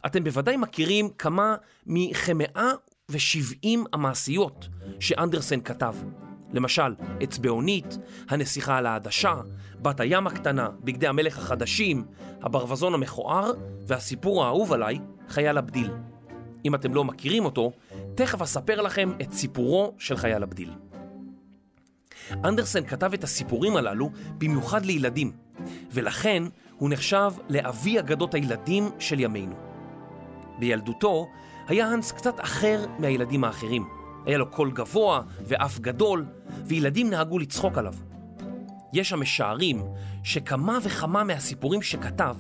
אתם 0.07 0.25
בוודאי 0.25 0.57
מכירים 0.57 1.09
כמה 1.09 1.57
מכמאה 1.87 2.71
ושבעים 3.09 3.85
המעשיות 3.93 4.69
שאנדרסן 5.00 5.61
כתב. 5.61 5.95
למשל, 6.53 6.95
אצבעונית, 7.25 7.99
הנסיכה 8.29 8.79
על 8.79 8.87
העדשה, 8.87 9.35
בת 9.83 10.00
הים 10.00 10.26
הקטנה, 10.26 10.69
בגדי 10.81 11.07
המלך 11.07 11.38
החדשים, 11.38 12.05
הברווזון 12.43 12.95
המכוער 12.95 13.53
והסיפור 13.87 14.45
האהוב 14.45 14.73
עליי, 14.73 14.99
חייל 15.29 15.59
הבדיל. 15.59 15.91
אם 16.64 16.75
אתם 16.75 16.95
לא 16.95 17.05
מכירים 17.05 17.45
אותו, 17.45 17.73
תכף 18.14 18.43
אספר 18.43 18.81
לכם 18.81 19.12
את 19.23 19.33
סיפורו 19.33 19.95
של 19.99 20.17
חייל 20.17 20.43
הבדיל. 20.43 20.71
אנדרסן 22.45 22.85
כתב 22.85 23.12
את 23.14 23.25
הסיפורים 23.25 23.76
הללו 23.76 24.11
במיוחד 24.38 24.85
לילדים, 24.85 25.33
ולכן 25.93 26.43
הוא 26.78 26.90
נחשב 26.90 27.33
לאבי 27.49 27.99
אגדות 27.99 28.35
הילדים 28.35 28.90
של 28.99 29.21
ימינו. 29.21 29.54
בילדותו 30.59 31.26
היה 31.69 31.87
האנס 31.87 32.12
קצת 32.12 32.40
אחר 32.40 32.87
מהילדים 32.99 33.45
האחרים. 33.45 33.88
היה 34.26 34.38
לו 34.38 34.50
קול 34.50 34.71
גבוה 34.71 35.23
ואף 35.47 35.78
גדול, 35.78 36.26
וילדים 36.64 37.11
נהגו 37.11 37.38
לצחוק 37.38 37.78
עליו. 37.78 37.95
יש 38.93 39.12
המשערים 39.12 39.83
שכמה 40.23 40.78
וכמה 40.83 41.25
מהסיפורים 41.25 41.83
שכתב, 41.83 42.37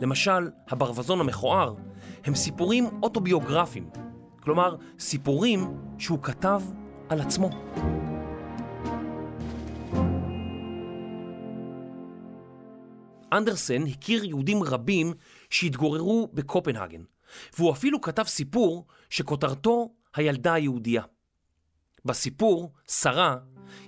למשל 0.00 0.50
הברווזון 0.68 1.20
המכוער, 1.20 1.74
הם 2.24 2.34
סיפורים 2.34 2.86
אוטוביוגרפיים, 3.02 3.88
כלומר 4.40 4.76
סיפורים 4.98 5.76
שהוא 5.98 6.18
כתב 6.22 6.62
על 7.08 7.20
עצמו. 7.20 7.50
אנדרסן 13.36 13.86
הכיר 13.86 14.24
יהודים 14.24 14.62
רבים 14.62 15.12
שהתגוררו 15.50 16.28
בקופנהגן, 16.34 17.02
והוא 17.58 17.72
אפילו 17.72 18.00
כתב 18.00 18.22
סיפור 18.22 18.86
שכותרתו 19.10 19.90
הילדה 20.16 20.54
היהודייה. 20.54 21.02
בסיפור, 22.04 22.72
שרה, 22.88 23.36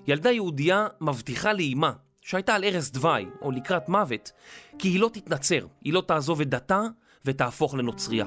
ילדה 0.06 0.30
יהודייה 0.30 0.86
מבטיחה 1.00 1.52
לאימה 1.52 1.92
שהייתה 2.20 2.54
על 2.54 2.64
ערש 2.64 2.90
דווי, 2.90 3.26
או 3.42 3.50
לקראת 3.50 3.88
מוות, 3.88 4.32
כי 4.78 4.88
היא 4.88 5.00
לא 5.00 5.10
תתנצר, 5.12 5.66
היא 5.84 5.92
לא 5.92 6.02
תעזוב 6.06 6.40
את 6.40 6.48
דתה 6.48 6.82
ותהפוך 7.24 7.74
לנוצריה. 7.74 8.26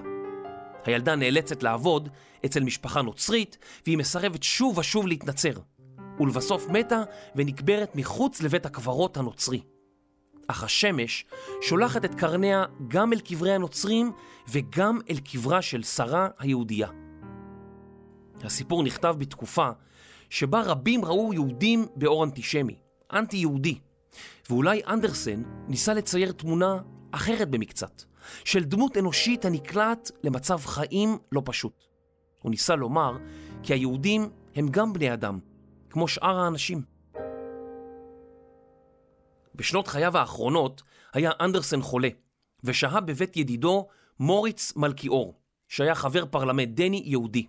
הילדה 0.86 1.16
נאלצת 1.16 1.64
לעבוד 1.64 2.10
אצל 2.46 2.64
משפחה 2.64 3.02
נוצרית, 3.02 3.58
והיא 3.86 3.98
מסרבת 3.98 4.44
שוב 4.44 4.78
ושוב 4.78 5.08
להתנצר, 5.08 5.54
ולבסוף 6.20 6.68
מתה 6.68 7.04
ונקברת 7.36 7.96
מחוץ 7.96 8.42
לבית 8.42 8.66
הקברות 8.66 9.18
הנוצרי. 9.18 9.62
אך 10.50 10.64
השמש 10.64 11.26
שולחת 11.62 12.06
את 12.06 12.16
קרניה 12.16 12.66
גם 12.88 13.14
אל 13.14 13.20
קברי 13.20 13.52
הנוצרים 13.52 14.12
וגם 14.52 15.00
אל 15.10 15.18
קברה 15.20 15.62
של 15.62 15.84
שרה 15.84 16.28
היהודייה. 16.40 16.88
הסיפור 18.44 18.84
נכתב 18.84 19.16
בתקופה 19.18 19.70
שבה 20.30 20.62
רבים 20.62 21.06
ראו 21.06 21.34
יהודים 21.34 21.86
באור 21.96 22.24
אנטישמי, 22.24 22.76
אנטי-יהודי, 23.14 23.80
ואולי 24.50 24.82
אנדרסן 24.88 25.44
ניסה 25.68 25.94
לצייר 25.94 26.32
תמונה 26.32 26.78
אחרת 27.12 27.50
במקצת, 27.50 28.04
של 28.46 28.64
דמות 28.64 28.98
אנושית 28.98 29.46
הנקלעת 29.46 30.12
למצב 30.24 30.58
חיים 30.58 31.18
לא 31.32 31.42
פשוט. 31.46 31.84
הוא 32.42 32.52
ניסה 32.52 32.76
לומר 32.76 33.18
כי 33.64 33.74
היהודים 33.74 34.30
הם 34.56 34.68
גם 34.68 34.94
בני 34.94 35.14
אדם, 35.14 35.40
כמו 35.90 36.08
שאר 36.08 36.40
האנשים. 36.40 36.99
בשנות 39.60 39.88
חייו 39.88 40.18
האחרונות 40.18 40.82
היה 41.14 41.32
אנדרסן 41.42 41.82
חולה, 41.82 42.10
ושהה 42.64 43.02
בבית 43.02 43.38
ידידו 43.38 43.88
מוריץ 44.20 44.76
מלכיאור, 44.76 45.40
שהיה 45.68 45.96
חבר 45.96 46.26
פרלמנט 46.26 46.70
דני 46.70 47.02
יהודי. 47.06 47.48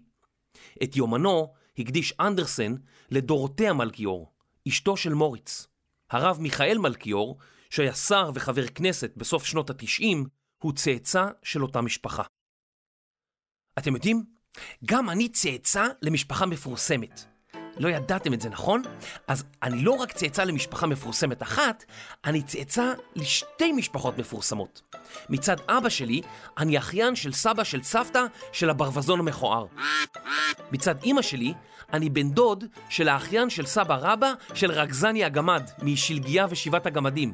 את 0.83 0.97
יומנו 0.97 1.52
הקדיש 1.79 2.12
אנדרסן 2.21 2.75
לדורותיה 3.11 3.73
מלכיאור, 3.73 4.33
אשתו 4.69 4.97
של 4.97 5.14
מוריץ. 5.14 5.67
הרב 6.11 6.38
מיכאל 6.40 6.79
מלכיאור, 6.79 7.38
שהיה 7.71 7.95
שר 7.95 8.31
וחבר 8.35 8.67
כנסת 8.67 9.12
בסוף 9.17 9.45
שנות 9.45 9.71
התשעים, 9.71 10.26
הוא 10.59 10.73
צאצא 10.73 11.26
של 11.43 11.62
אותה 11.62 11.81
משפחה. 11.81 12.23
אתם 13.79 13.95
יודעים? 13.95 14.25
גם 14.85 15.11
אני 15.11 15.29
צאצא 15.29 15.85
למשפחה 16.02 16.47
מפורסמת. 16.47 17.30
לא 17.81 17.89
ידעתם 17.89 18.35
את 18.35 18.41
זה, 18.41 18.49
נכון? 18.49 18.83
אז 19.27 19.45
אני 19.63 19.83
לא 19.83 19.93
רק 19.93 20.13
צאצא 20.13 20.45
למשפחה 20.45 20.87
מפורסמת 20.87 21.43
אחת, 21.43 21.85
אני 22.25 22.43
צאצא 22.43 22.93
לשתי 23.17 23.73
משפחות 23.73 24.19
מפורסמות. 24.19 24.83
מצד 25.29 25.57
אבא 25.69 25.89
שלי, 25.89 26.23
אני 26.59 26.79
אחיין 26.79 27.17
של 27.17 27.33
סבא 27.33 27.65
של 27.65 27.83
סבתא 27.83 28.23
של 28.53 28.71
הברווזון 28.71 29.21
המכוער. 29.21 29.67
מצד 30.73 31.03
אימא 31.03 31.23
שלי, 31.23 31.55
אני 31.93 32.11
בן 32.11 32.31
דוד 32.31 32.65
של 32.89 33.09
האחיין 33.09 33.51
של 33.51 33.67
סבא 33.67 33.97
רבא 34.01 34.33
של 34.55 34.71
רגזני 34.71 35.25
הגמד, 35.25 35.71
משלגיה 35.83 36.47
ושבעת 36.51 36.87
הגמדים. 36.87 37.33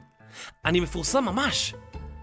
אני 0.65 0.81
מפורסם 0.81 1.25
ממש. 1.25 1.75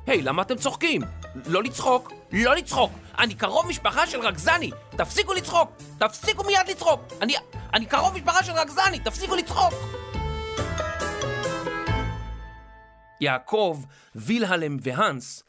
היי, 0.07 0.21
למה 0.21 0.41
אתם 0.41 0.55
צוחקים? 0.55 1.01
לא 1.45 1.63
לצחוק, 1.63 2.11
לא 2.31 2.55
לצחוק. 2.55 2.91
אני 3.19 3.35
קרוב 3.35 3.67
משפחה 3.67 4.07
של 4.07 4.19
רגזני. 4.19 4.71
תפסיקו 4.97 5.33
לצחוק. 5.33 5.71
תפסיקו 5.99 6.43
מיד 6.43 6.69
לצחוק. 6.69 7.01
אני, 7.21 7.33
אני 7.73 7.85
קרוב 7.85 8.15
משפחה 8.15 8.43
של 8.43 8.51
רגזני. 8.51 8.99
תפסיקו 8.99 9.35
לצחוק. 9.35 9.73
יעקב, 13.21 13.83
וילהלם 14.15 14.77
והנס 14.81 15.43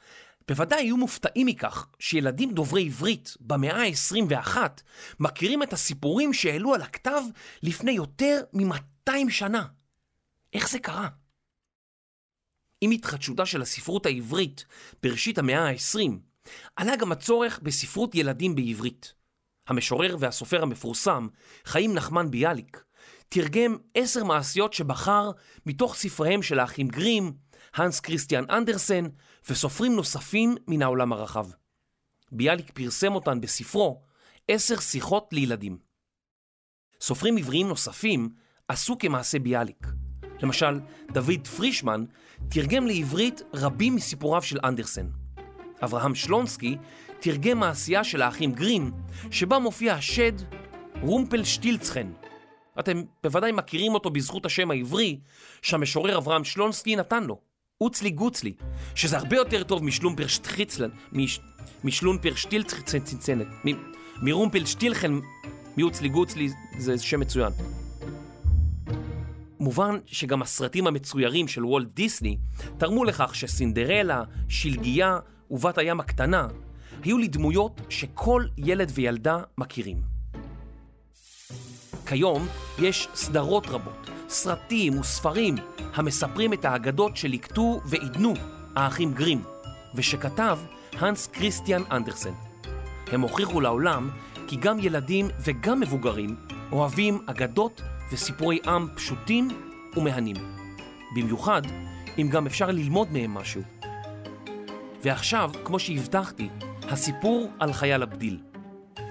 בוודאי 0.48 0.80
היו 0.80 0.96
מופתעים 0.96 1.46
מכך 1.46 1.86
שילדים 1.98 2.50
דוברי 2.52 2.84
עברית 2.84 3.36
במאה 3.40 3.82
ה-21 3.82 4.56
מכירים 5.20 5.62
את 5.62 5.72
הסיפורים 5.72 6.32
שהעלו 6.32 6.74
על 6.74 6.82
הכתב 6.82 7.22
לפני 7.62 7.92
יותר 7.92 8.40
מ-200 8.52 9.30
שנה. 9.30 9.64
איך 10.52 10.68
זה 10.68 10.78
קרה? 10.78 11.08
עם 12.84 12.90
התחדשותה 12.90 13.46
של 13.46 13.62
הספרות 13.62 14.06
העברית 14.06 14.64
בראשית 15.02 15.38
המאה 15.38 15.68
ה-20, 15.68 16.10
עלה 16.76 16.96
גם 16.96 17.12
הצורך 17.12 17.60
בספרות 17.62 18.14
ילדים 18.14 18.54
בעברית. 18.54 19.14
המשורר 19.68 20.16
והסופר 20.18 20.62
המפורסם, 20.62 21.28
חיים 21.64 21.94
נחמן 21.94 22.30
ביאליק, 22.30 22.84
תרגם 23.28 23.76
עשר 23.94 24.24
מעשיות 24.24 24.72
שבחר 24.72 25.30
מתוך 25.66 25.94
ספריהם 25.94 26.42
של 26.42 26.58
האחים 26.58 26.88
גרים, 26.88 27.32
הנס 27.74 28.00
כריסטיאן 28.00 28.44
אנדרסן 28.50 29.04
וסופרים 29.50 29.96
נוספים 29.96 30.54
מן 30.68 30.82
העולם 30.82 31.12
הרחב. 31.12 31.46
ביאליק 32.32 32.70
פרסם 32.70 33.14
אותן 33.14 33.40
בספרו 33.40 34.02
עשר 34.48 34.80
שיחות 34.80 35.28
לילדים. 35.32 35.78
סופרים 37.00 37.36
עבריים 37.36 37.68
נוספים 37.68 38.28
עשו 38.68 38.98
כמעשה 38.98 39.38
ביאליק. 39.38 39.86
למשל, 40.44 40.80
דוד 41.12 41.48
פרישמן 41.56 42.04
תרגם 42.48 42.86
לעברית 42.86 43.42
רבים 43.54 43.94
מסיפוריו 43.94 44.42
של 44.42 44.58
אנדרסן. 44.64 45.06
אברהם 45.84 46.14
שלונסקי 46.14 46.76
תרגם 47.20 47.58
מעשייה 47.58 48.04
של 48.04 48.22
האחים 48.22 48.52
גרין, 48.52 48.90
שבה 49.30 49.58
מופיע 49.58 49.94
השד 49.94 50.32
רומפל 51.00 51.44
שטילצחן. 51.44 52.12
אתם 52.80 53.02
בוודאי 53.22 53.52
מכירים 53.52 53.94
אותו 53.94 54.10
בזכות 54.10 54.46
השם 54.46 54.70
העברי 54.70 55.18
שהמשורר 55.62 56.18
אברהם 56.18 56.44
שלונסקי 56.44 56.96
נתן 56.96 57.24
לו, 57.24 57.40
אוצלי 57.80 58.10
גוצלי, 58.10 58.52
שזה 58.94 59.18
הרבה 59.18 59.36
יותר 59.36 59.62
טוב 59.62 59.84
משלומפר 59.84 60.26
שטחיצלן, 60.26 60.90
מש, 61.12 61.40
משלומפר 61.84 62.34
שטילצחצנצנצנת, 62.34 63.46
מרומפל 64.22 64.66
שטילחן, 64.66 65.18
מאוצלי 65.76 66.08
גוצלי, 66.08 66.48
זה 66.78 66.98
שם 66.98 67.20
מצוין. 67.20 67.52
מובן 69.64 69.98
שגם 70.06 70.42
הסרטים 70.42 70.86
המצוירים 70.86 71.48
של 71.48 71.64
וולט 71.64 71.88
דיסני 71.94 72.38
תרמו 72.78 73.04
לכך 73.04 73.34
שסינדרלה, 73.34 74.22
שלגיה 74.48 75.18
ובת 75.50 75.78
הים 75.78 76.00
הקטנה 76.00 76.48
היו 77.02 77.18
לי 77.18 77.28
דמויות 77.28 77.80
שכל 77.88 78.46
ילד 78.58 78.90
וילדה 78.94 79.38
מכירים. 79.58 80.02
כיום 82.06 82.46
יש 82.78 83.08
סדרות 83.14 83.66
רבות, 83.66 84.10
סרטים 84.28 84.98
וספרים 84.98 85.54
המספרים 85.94 86.52
את 86.52 86.64
האגדות 86.64 87.16
שליקטו 87.16 87.80
ועידנו 87.84 88.34
האחים 88.76 89.12
גרים, 89.12 89.42
ושכתב 89.94 90.58
הנס 90.92 91.26
כריסטיאן 91.26 91.82
אנדרסן. 91.90 92.32
הם 93.06 93.20
הוכיחו 93.20 93.60
לעולם 93.60 94.10
כי 94.46 94.56
גם 94.56 94.78
ילדים 94.78 95.28
וגם 95.40 95.80
מבוגרים 95.80 96.36
אוהבים 96.72 97.20
אגדות 97.26 97.82
וסיפורי 98.14 98.58
עם 98.66 98.88
פשוטים 98.94 99.48
ומהנים. 99.96 100.36
במיוחד 101.16 101.62
אם 102.18 102.28
גם 102.32 102.46
אפשר 102.46 102.70
ללמוד 102.70 103.12
מהם 103.12 103.34
משהו. 103.34 103.62
ועכשיו, 105.04 105.50
כמו 105.64 105.78
שהבטחתי, 105.78 106.48
הסיפור 106.82 107.48
על 107.58 107.72
חייל 107.72 108.02
הבדיל. 108.02 108.40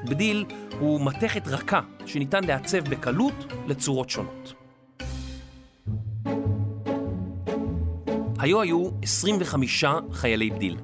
בדיל 0.06 0.46
הוא 0.80 1.06
מתכת 1.06 1.48
רכה 1.48 1.80
שניתן 2.06 2.44
לעצב 2.44 2.90
בקלות 2.90 3.34
לצורות 3.68 4.10
שונות. 4.10 4.54
היו 8.40 8.62
היו 8.62 8.90
25 9.02 9.86
חיילי 10.12 10.50
בדיל. 10.50 10.78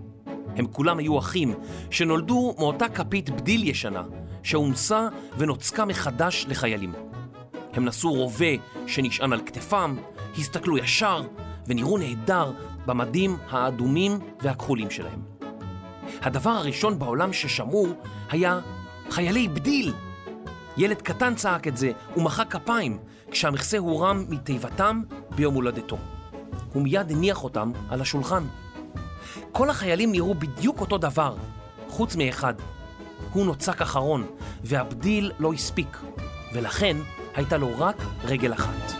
הם 0.56 0.68
כולם 0.68 0.98
היו 0.98 1.20
אחים 1.20 1.54
שנולדו 1.90 2.56
מאותה 2.58 2.90
כפית 2.90 3.30
בדיל 3.30 3.68
ישנה 3.68 4.04
שהומסה 4.44 5.08
ונוצקה 5.38 5.86
מחדש 5.86 6.46
לחיילים. 6.50 7.09
הם 7.80 7.86
נשאו 7.86 8.14
רובה 8.14 8.46
שנשען 8.88 9.34
על 9.34 9.42
כתפם, 9.46 9.96
הסתכלו 10.38 10.78
ישר 10.78 11.22
ונראו 11.68 11.98
נהדר 11.98 12.52
במדים 12.86 13.38
האדומים 13.50 14.20
והכחולים 14.42 14.90
שלהם. 14.90 15.22
הדבר 16.22 16.50
הראשון 16.50 17.00
בעולם 17.00 17.34
ששמעו 17.34 17.88
היה 18.30 18.60
חיילי 19.10 19.48
בדיל. 19.48 19.94
ילד 20.78 21.02
קטן 21.02 21.36
צעק 21.36 21.68
את 21.68 21.78
זה 21.78 21.92
ומחא 22.18 22.44
כפיים 22.44 23.00
כשהמכסה 23.32 23.78
הורם 23.78 24.26
מתיבתם 24.30 25.02
ביום 25.36 25.54
הולדתו. 25.54 25.98
הוא 26.74 26.84
מיד 26.84 27.12
הניח 27.12 27.44
אותם 27.44 27.72
על 27.90 28.02
השולחן. 28.02 28.44
כל 29.52 29.70
החיילים 29.70 30.12
נראו 30.12 30.36
בדיוק 30.36 30.82
אותו 30.82 30.98
דבר, 30.98 31.36
חוץ 31.88 32.16
מאחד. 32.16 32.54
הוא 33.34 33.46
נוצק 33.46 33.82
אחרון, 33.82 34.26
והבדיל 34.64 35.32
לא 35.40 35.54
הספיק, 35.54 35.98
ולכן 36.54 36.98
הייתה 37.40 37.58
לו 37.58 37.70
רק 37.78 37.96
רגל 38.24 38.54
אחת. 38.54 38.92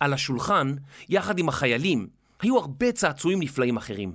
על 0.00 0.12
השולחן, 0.12 0.74
יחד 1.08 1.38
עם 1.38 1.48
החיילים, 1.48 2.08
היו 2.40 2.58
הרבה 2.58 2.92
צעצועים 2.92 3.40
נפלאים 3.40 3.76
אחרים. 3.76 4.12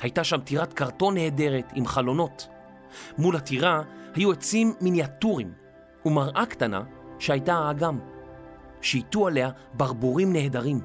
הייתה 0.00 0.24
שם 0.24 0.40
טירת 0.40 0.72
קרטון 0.72 1.14
נהדרת 1.14 1.72
עם 1.74 1.86
חלונות. 1.86 2.48
מול 3.18 3.36
הטירה 3.36 3.82
היו 4.14 4.32
עצים 4.32 4.74
מיניאטורים 4.80 5.52
ומראה 6.06 6.46
קטנה 6.46 6.82
שהייתה 7.18 7.54
האגם. 7.54 7.98
שייטו 8.80 9.26
עליה 9.26 9.50
ברבורים 9.74 10.32
נהדרים. 10.32 10.80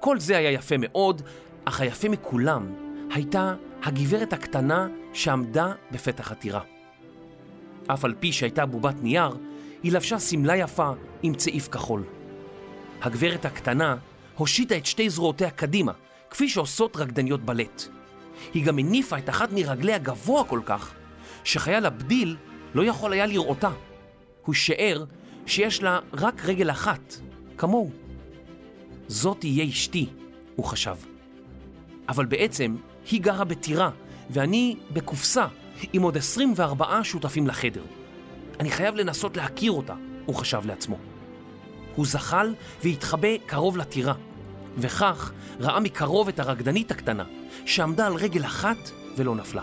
כל 0.00 0.20
זה 0.20 0.36
היה 0.36 0.50
יפה 0.50 0.74
מאוד, 0.78 1.22
אך 1.64 1.80
היפה 1.80 2.08
מכולם 2.08 2.74
הייתה 3.10 3.54
הגברת 3.82 4.32
הקטנה 4.32 4.88
שעמדה 5.12 5.72
בפתח 5.92 6.32
הטירה. 6.32 6.60
אף 7.86 8.04
על 8.04 8.14
פי 8.20 8.32
שהייתה 8.32 8.66
בובת 8.66 9.02
נייר, 9.02 9.36
היא 9.84 9.92
לבשה 9.92 10.20
שמלה 10.20 10.56
יפה 10.56 10.90
עם 11.22 11.34
צעיף 11.34 11.68
כחול. 11.68 12.04
הגברת 13.02 13.44
הקטנה 13.44 13.96
הושיטה 14.36 14.76
את 14.76 14.86
שתי 14.86 15.10
זרועותיה 15.10 15.50
קדימה, 15.50 15.92
כפי 16.30 16.48
שעושות 16.48 16.96
רקדניות 16.96 17.40
בלט. 17.44 17.88
היא 18.54 18.64
גם 18.64 18.78
הניפה 18.78 19.18
את 19.18 19.28
אחת 19.28 19.52
מרגליה 19.52 19.98
גבוה 19.98 20.44
כל 20.44 20.60
כך, 20.66 20.94
שחייל 21.44 21.86
הבדיל 21.86 22.36
לא 22.74 22.82
יכול 22.82 23.12
היה 23.12 23.26
לראותה. 23.26 23.70
הוא 24.44 24.54
שיער 24.54 25.04
שיש 25.46 25.82
לה 25.82 25.98
רק 26.12 26.44
רגל 26.44 26.70
אחת, 26.70 27.14
כמוהו. 27.58 27.90
זאת 29.08 29.40
תהיה 29.40 29.64
אשתי, 29.64 30.06
הוא 30.56 30.64
חשב. 30.64 30.96
אבל 32.08 32.24
בעצם 32.24 32.76
היא 33.10 33.20
גרה 33.20 33.44
בטירה, 33.44 33.90
ואני 34.30 34.76
בקופסה, 34.92 35.46
עם 35.92 36.02
עוד 36.02 36.16
24 36.16 37.00
שותפים 37.02 37.46
לחדר. 37.46 37.82
אני 38.60 38.70
חייב 38.70 38.94
לנסות 38.94 39.36
להכיר 39.36 39.72
אותה, 39.72 39.94
הוא 40.26 40.34
חשב 40.34 40.60
לעצמו. 40.64 40.96
הוא 41.96 42.06
זחל 42.06 42.54
והתחבא 42.82 43.36
קרוב 43.46 43.76
לטירה, 43.76 44.14
וכך 44.78 45.32
ראה 45.60 45.80
מקרוב 45.80 46.28
את 46.28 46.40
הרקדנית 46.40 46.90
הקטנה, 46.90 47.24
שעמדה 47.66 48.06
על 48.06 48.14
רגל 48.14 48.44
אחת 48.44 48.90
ולא 49.16 49.34
נפלה. 49.34 49.62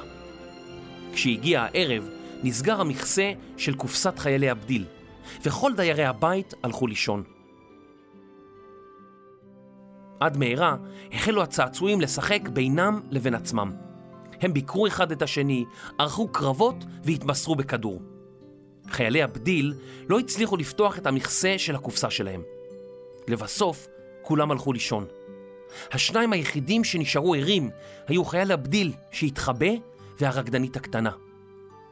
כשהגיע 1.14 1.62
הערב, 1.62 2.10
נסגר 2.44 2.82
המכסה 2.82 3.32
של 3.58 3.76
קופסת 3.76 4.20
חיילי 4.20 4.50
הבדיל, 4.50 4.86
וכל 5.44 5.72
דיירי 5.76 6.06
הבית 6.06 6.54
הלכו 6.64 6.88
לישון. 6.88 7.24
עד 10.20 10.38
מהרה 10.38 10.76
החלו 11.12 11.44
הצעצועים 11.44 12.02
לשחק 12.02 12.50
בינם 12.54 13.02
לבין 13.12 13.36
עצמם. 13.36 13.72
הם 14.42 14.54
ביקרו 14.54 14.88
אחד 14.88 15.12
את 15.12 15.22
השני, 15.22 15.66
ערכו 16.00 16.28
קרבות 16.28 16.86
והתמסרו 17.04 17.56
בכדור. 17.56 18.02
חיילי 18.90 19.24
הבדיל 19.24 19.74
לא 20.10 20.20
הצליחו 20.20 20.58
לפתוח 20.58 20.98
את 20.98 21.08
המכסה 21.08 21.56
של 21.58 21.76
הקופסה 21.76 22.10
שלהם. 22.10 22.42
לבסוף, 23.28 23.88
כולם 24.22 24.52
הלכו 24.52 24.74
לישון. 24.74 25.06
השניים 25.92 26.34
היחידים 26.34 26.84
שנשארו 26.84 27.36
ערים 27.36 27.70
היו 28.08 28.26
חייל 28.26 28.52
הבדיל 28.52 28.94
שהתחבא 29.12 29.72
והרקדנית 30.20 30.76
הקטנה. 30.76 31.12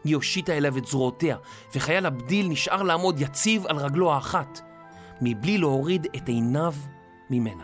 היא 0.03 0.15
הושיטה 0.15 0.57
אליו 0.57 0.77
את 0.77 0.85
זרועותיה, 0.85 1.37
וחייל 1.75 2.05
הבדיל 2.05 2.47
נשאר 2.47 2.83
לעמוד 2.83 3.21
יציב 3.21 3.65
על 3.67 3.77
רגלו 3.77 4.13
האחת, 4.13 4.59
מבלי 5.21 5.57
להוריד 5.57 6.07
את 6.15 6.27
עיניו 6.27 6.73
ממנה. 7.29 7.63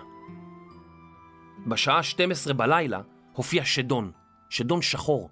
בשעה 1.67 2.03
12 2.03 2.53
בלילה 2.53 3.01
הופיע 3.33 3.65
שדון, 3.65 4.11
שדון 4.49 4.81
שחור. 4.81 5.29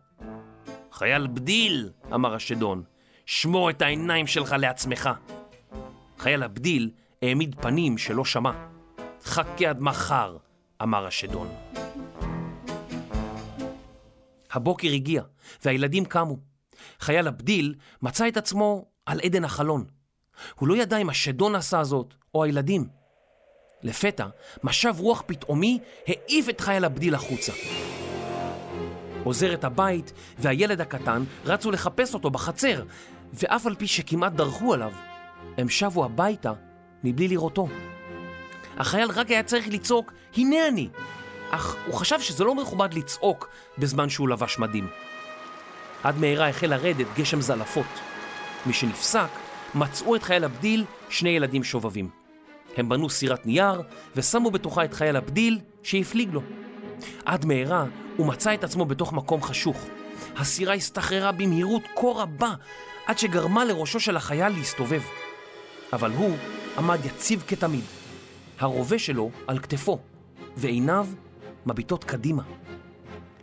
חייל 0.92 1.28
בדיל, 1.28 1.90
אמר 2.14 2.34
השדון, 2.34 2.84
שמור 3.26 3.70
את 3.70 3.82
העיניים 3.82 4.28
שלך 4.28 4.56
לעצמך. 4.60 5.10
חייל 6.18 6.44
הבדיל 6.44 6.92
העמיד 7.22 7.56
פנים 7.62 7.98
שלא 7.98 8.26
שמע. 8.26 8.52
חכה 9.24 9.70
עד 9.70 9.82
מחר, 9.82 10.38
אמר 10.84 11.06
השדון. 11.06 11.50
הבוקר 14.52 14.88
הגיע, 14.88 15.24
והילדים 15.66 16.06
קמו. 16.06 16.38
חייל 17.00 17.28
הבדיל 17.28 17.76
מצא 18.02 18.28
את 18.28 18.38
עצמו 18.38 18.86
על 19.06 19.20
עדן 19.24 19.44
החלון. 19.44 19.86
הוא 20.56 20.68
לא 20.68 20.78
ידע 20.78 20.98
אם 20.98 21.10
השדון 21.10 21.56
עשה 21.56 21.84
זאת 21.84 22.14
או 22.36 22.44
הילדים. 22.44 22.88
לפתע, 23.84 24.28
משב 24.64 24.94
רוח 25.00 25.24
פתאומי 25.26 25.80
העיף 26.08 26.50
את 26.50 26.62
חייל 26.62 26.86
הבדיל 26.86 27.16
החוצה. 27.16 27.52
עוזרת 29.24 29.64
הבית 29.64 30.14
והילד 30.40 30.82
הקטן 30.82 31.24
רצו 31.46 31.72
לחפש 31.72 32.14
אותו 32.14 32.30
בחצר, 32.30 32.84
ואף 33.34 33.66
על 33.66 33.76
פי 33.76 33.88
שכמעט 33.88 34.34
דרכו 34.34 34.74
עליו, 34.74 34.92
הם 35.58 35.70
שבו 35.70 36.06
הביתה 36.06 36.54
מבלי 37.04 37.28
לראותו. 37.28 37.68
החייל 38.78 39.12
רק 39.12 39.32
היה 39.32 39.44
צריך 39.44 39.68
לצעוק, 39.68 40.14
הנה 40.38 40.68
אני! 40.68 40.90
אך 41.52 41.76
הוא 41.86 41.94
חשב 41.94 42.20
שזה 42.20 42.44
לא 42.44 42.56
מכובד 42.56 42.94
לצעוק 42.94 43.50
בזמן 43.78 44.10
שהוא 44.10 44.30
לבש 44.30 44.60
מדים. 44.60 44.88
עד 46.04 46.18
מהרה 46.18 46.50
החל 46.50 46.68
לרדת 46.68 47.08
גשם 47.16 47.42
זלעפות. 47.42 47.86
משנפסק, 48.66 49.30
מצאו 49.76 50.16
את 50.16 50.24
חייל 50.24 50.44
הבדיל 50.44 50.86
שני 51.10 51.30
ילדים 51.30 51.64
שובבים. 51.64 52.10
הם 52.78 52.90
בנו 52.90 53.10
סירת 53.10 53.46
נייר 53.46 53.82
ושמו 54.16 54.52
בתוכה 54.52 54.86
את 54.86 54.94
חייל 54.94 55.16
הבדיל 55.16 55.60
שהפליג 55.84 56.34
לו. 56.34 56.42
עד 57.26 57.46
מהרה 57.46 57.86
הוא 58.18 58.28
מצא 58.28 58.54
את 58.54 58.64
עצמו 58.64 58.86
בתוך 58.86 59.14
מקום 59.14 59.42
חשוך. 59.42 59.86
הסירה 60.36 60.74
הסתחררה 60.74 61.32
במהירות 61.32 61.84
כה 61.96 62.08
רבה 62.16 62.54
עד 63.06 63.18
שגרמה 63.18 63.66
לראשו 63.66 64.00
של 64.00 64.18
החייל 64.18 64.54
להסתובב. 64.54 65.02
אבל 65.94 66.12
הוא 66.12 66.38
עמד 66.78 67.06
יציב 67.06 67.44
כתמיד. 67.48 67.84
הרובה 68.60 69.00
שלו 69.00 69.32
על 69.48 69.60
כתפו, 69.60 70.00
ועיניו 70.58 71.08
מביטות 71.66 72.04
קדימה. 72.04 72.44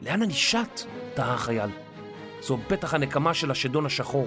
לאן 0.02 0.22
אני 0.22 0.34
שט? 0.34 0.80
תהה 1.14 1.34
החייל. 1.34 1.70
זו 2.42 2.56
בטח 2.70 2.94
הנקמה 2.94 3.34
של 3.34 3.50
השדון 3.50 3.86
השחור. 3.86 4.26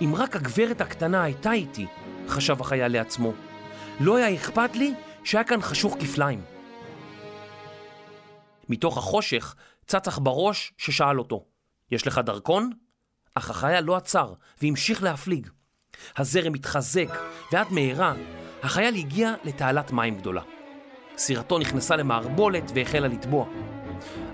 אם 0.00 0.12
רק 0.16 0.36
הגברת 0.36 0.80
הקטנה 0.80 1.22
הייתה 1.22 1.52
איתי, 1.52 1.86
חשב 2.28 2.60
החייל 2.60 2.92
לעצמו, 2.92 3.32
לא 4.00 4.16
היה 4.16 4.34
אכפת 4.34 4.76
לי 4.76 4.94
שהיה 5.24 5.44
כאן 5.44 5.62
חשוך 5.62 5.96
כפליים. 6.00 6.42
מתוך 8.68 8.98
החושך 8.98 9.54
צץ 9.86 10.08
עכברוש 10.08 10.72
ששאל 10.78 11.18
אותו, 11.18 11.44
יש 11.90 12.06
לך 12.06 12.20
דרכון? 12.24 12.70
אך 13.34 13.50
החייל 13.50 13.84
לא 13.84 13.96
עצר 13.96 14.32
והמשיך 14.62 15.02
להפליג. 15.02 15.48
הזרם 16.16 16.54
התחזק, 16.54 17.18
ועד 17.52 17.66
מהרה 17.70 18.14
החייל 18.62 18.94
הגיע 18.94 19.34
לתעלת 19.44 19.92
מים 19.92 20.16
גדולה. 20.18 20.42
סירתו 21.18 21.58
נכנסה 21.58 21.96
למערבולת 21.96 22.72
והחלה 22.74 23.08
לטבוע. 23.08 23.46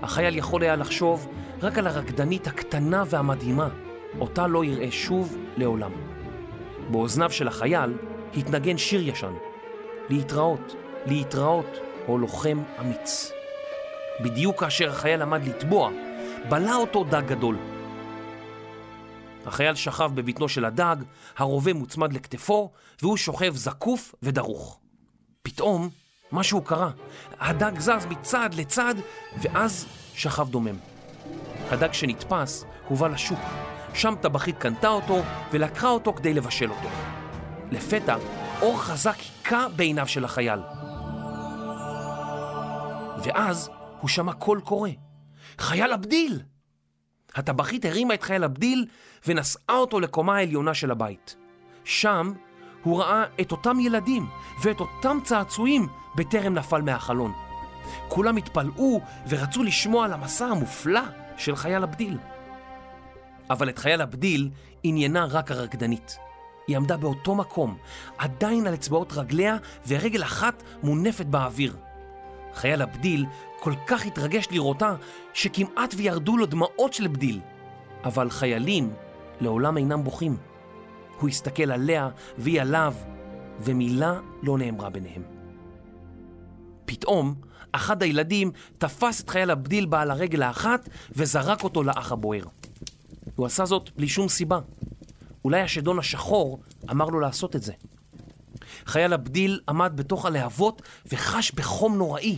החייל 0.01 0.37
יכול 0.37 0.63
היה 0.63 0.75
לחשוב 0.75 1.27
רק 1.61 1.77
על 1.77 1.87
הרקדנית 1.87 2.47
הקטנה 2.47 3.03
והמדהימה, 3.07 3.69
אותה 4.19 4.47
לא 4.47 4.65
יראה 4.65 4.91
שוב 4.91 5.37
לעולם. 5.57 5.91
באוזניו 6.91 7.31
של 7.31 7.47
החייל 7.47 7.93
התנגן 8.37 8.77
שיר 8.77 9.09
ישן, 9.09 9.33
להתראות, 10.09 10.75
להתראות, 11.05 11.77
או 12.07 12.17
לוחם 12.17 12.63
אמיץ. 12.79 13.31
בדיוק 14.23 14.59
כאשר 14.59 14.89
החייל 14.89 15.21
עמד 15.21 15.47
לטבוע, 15.47 15.91
בלע 16.49 16.75
אותו 16.75 17.03
דג 17.03 17.25
גדול. 17.25 17.57
החייל 19.45 19.75
שכב 19.75 20.11
בבטנו 20.15 20.49
של 20.49 20.65
הדג, 20.65 20.95
הרובה 21.37 21.73
מוצמד 21.73 22.13
לכתפו, 22.13 22.71
והוא 23.01 23.17
שוכב 23.17 23.55
זקוף 23.55 24.15
ודרוך. 24.23 24.79
פתאום 25.43 25.89
משהו 26.31 26.61
קרה. 26.61 26.91
הדג 27.39 27.79
זז 27.79 28.05
מצד 28.09 28.49
לצד, 28.53 28.95
ואז 29.41 29.85
שכב 30.13 30.49
דומם. 30.49 30.75
הדג 31.69 31.93
שנתפס 31.93 32.65
הובא 32.87 33.07
לשוק. 33.07 33.39
שם 33.93 34.13
טבחית 34.21 34.57
קנתה 34.57 34.87
אותו 34.87 35.21
ולקחה 35.51 35.87
אותו 35.89 36.13
כדי 36.13 36.33
לבשל 36.33 36.71
אותו. 36.71 36.89
לפתע, 37.71 38.15
אור 38.61 38.81
חזק 38.81 39.17
היכה 39.19 39.67
בעיניו 39.75 40.07
של 40.07 40.25
החייל. 40.25 40.59
ואז 43.23 43.69
הוא 44.01 44.09
שמע 44.09 44.33
קול 44.33 44.61
קורא. 44.61 44.89
חייל 45.59 45.91
הבדיל! 45.91 46.41
הטבחית 47.35 47.85
הרימה 47.85 48.13
את 48.13 48.23
חייל 48.23 48.43
הבדיל 48.43 48.85
ונשאה 49.27 49.75
אותו 49.75 49.99
לקומה 49.99 50.35
העליונה 50.37 50.73
של 50.73 50.91
הבית. 50.91 51.35
שם 51.83 52.33
הוא 52.83 52.99
ראה 52.99 53.23
את 53.41 53.51
אותם 53.51 53.79
ילדים 53.79 54.27
ואת 54.63 54.79
אותם 54.79 55.17
צעצועים 55.23 55.87
בטרם 56.15 56.53
נפל 56.53 56.81
מהחלון. 56.81 57.33
כולם 58.07 58.37
התפלאו 58.37 59.01
ורצו 59.29 59.63
לשמוע 59.63 60.05
על 60.05 60.13
המסע 60.13 60.45
המופלא 60.45 61.01
של 61.37 61.55
חייל 61.55 61.83
הבדיל. 61.83 62.17
אבל 63.49 63.69
את 63.69 63.79
חייל 63.79 64.01
הבדיל 64.01 64.49
עניינה 64.83 65.25
רק 65.25 65.51
הרקדנית. 65.51 66.17
היא 66.67 66.77
עמדה 66.77 66.97
באותו 66.97 67.35
מקום, 67.35 67.77
עדיין 68.17 68.67
על 68.67 68.73
אצבעות 68.73 69.13
רגליה 69.13 69.57
ורגל 69.87 70.23
אחת 70.23 70.63
מונפת 70.83 71.25
באוויר. 71.25 71.75
חייל 72.53 72.81
הבדיל 72.81 73.25
כל 73.63 73.73
כך 73.87 74.05
התרגש 74.05 74.47
לראותה 74.51 74.95
שכמעט 75.33 75.93
וירדו 75.97 76.37
לו 76.37 76.45
דמעות 76.45 76.93
של 76.93 77.07
בדיל. 77.07 77.39
אבל 78.03 78.29
חיילים 78.29 78.93
לעולם 79.41 79.77
אינם 79.77 80.03
בוכים. 80.03 80.37
הוא 81.19 81.29
הסתכל 81.29 81.71
עליה 81.71 82.09
והיא 82.37 82.61
עליו, 82.61 82.93
ומילה 83.59 84.19
לא 84.41 84.57
נאמרה 84.57 84.89
ביניהם. 84.89 85.21
פתאום, 86.85 87.35
אחד 87.71 88.03
הילדים 88.03 88.51
תפס 88.77 89.21
את 89.21 89.29
חייל 89.29 89.51
הבדיל 89.51 89.85
בעל 89.85 90.11
הרגל 90.11 90.43
האחת 90.43 90.89
וזרק 91.11 91.63
אותו 91.63 91.83
לאח 91.83 92.11
הבוער. 92.11 92.45
הוא 93.35 93.45
עשה 93.45 93.65
זאת 93.65 93.89
בלי 93.95 94.07
שום 94.07 94.29
סיבה. 94.29 94.59
אולי 95.45 95.61
השדון 95.61 95.99
השחור 95.99 96.59
אמר 96.91 97.05
לו 97.05 97.19
לעשות 97.19 97.55
את 97.55 97.63
זה. 97.63 97.73
חייל 98.85 99.13
הבדיל 99.13 99.59
עמד 99.69 99.93
בתוך 99.95 100.25
הלהבות 100.25 100.81
וחש 101.05 101.51
בחום 101.51 101.97
נוראי. 101.97 102.37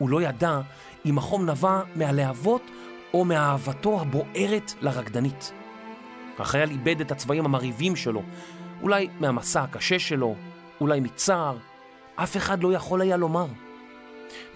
הוא 0.00 0.10
לא 0.10 0.22
ידע 0.22 0.60
אם 1.06 1.18
החום 1.18 1.50
נבע 1.50 1.80
מהלהבות 1.94 2.62
או 3.14 3.24
מאהבתו 3.24 4.00
הבוערת 4.00 4.72
לרקדנית. 4.80 5.52
החייל 6.38 6.70
איבד 6.70 7.00
את 7.00 7.12
הצבעים 7.12 7.44
המרהיבים 7.44 7.96
שלו, 7.96 8.22
אולי 8.82 9.08
מהמסע 9.20 9.62
הקשה 9.62 9.98
שלו, 9.98 10.34
אולי 10.80 11.00
מצער, 11.00 11.56
אף 12.14 12.36
אחד 12.36 12.62
לא 12.62 12.72
יכול 12.72 13.00
היה 13.00 13.16
לומר. 13.16 13.46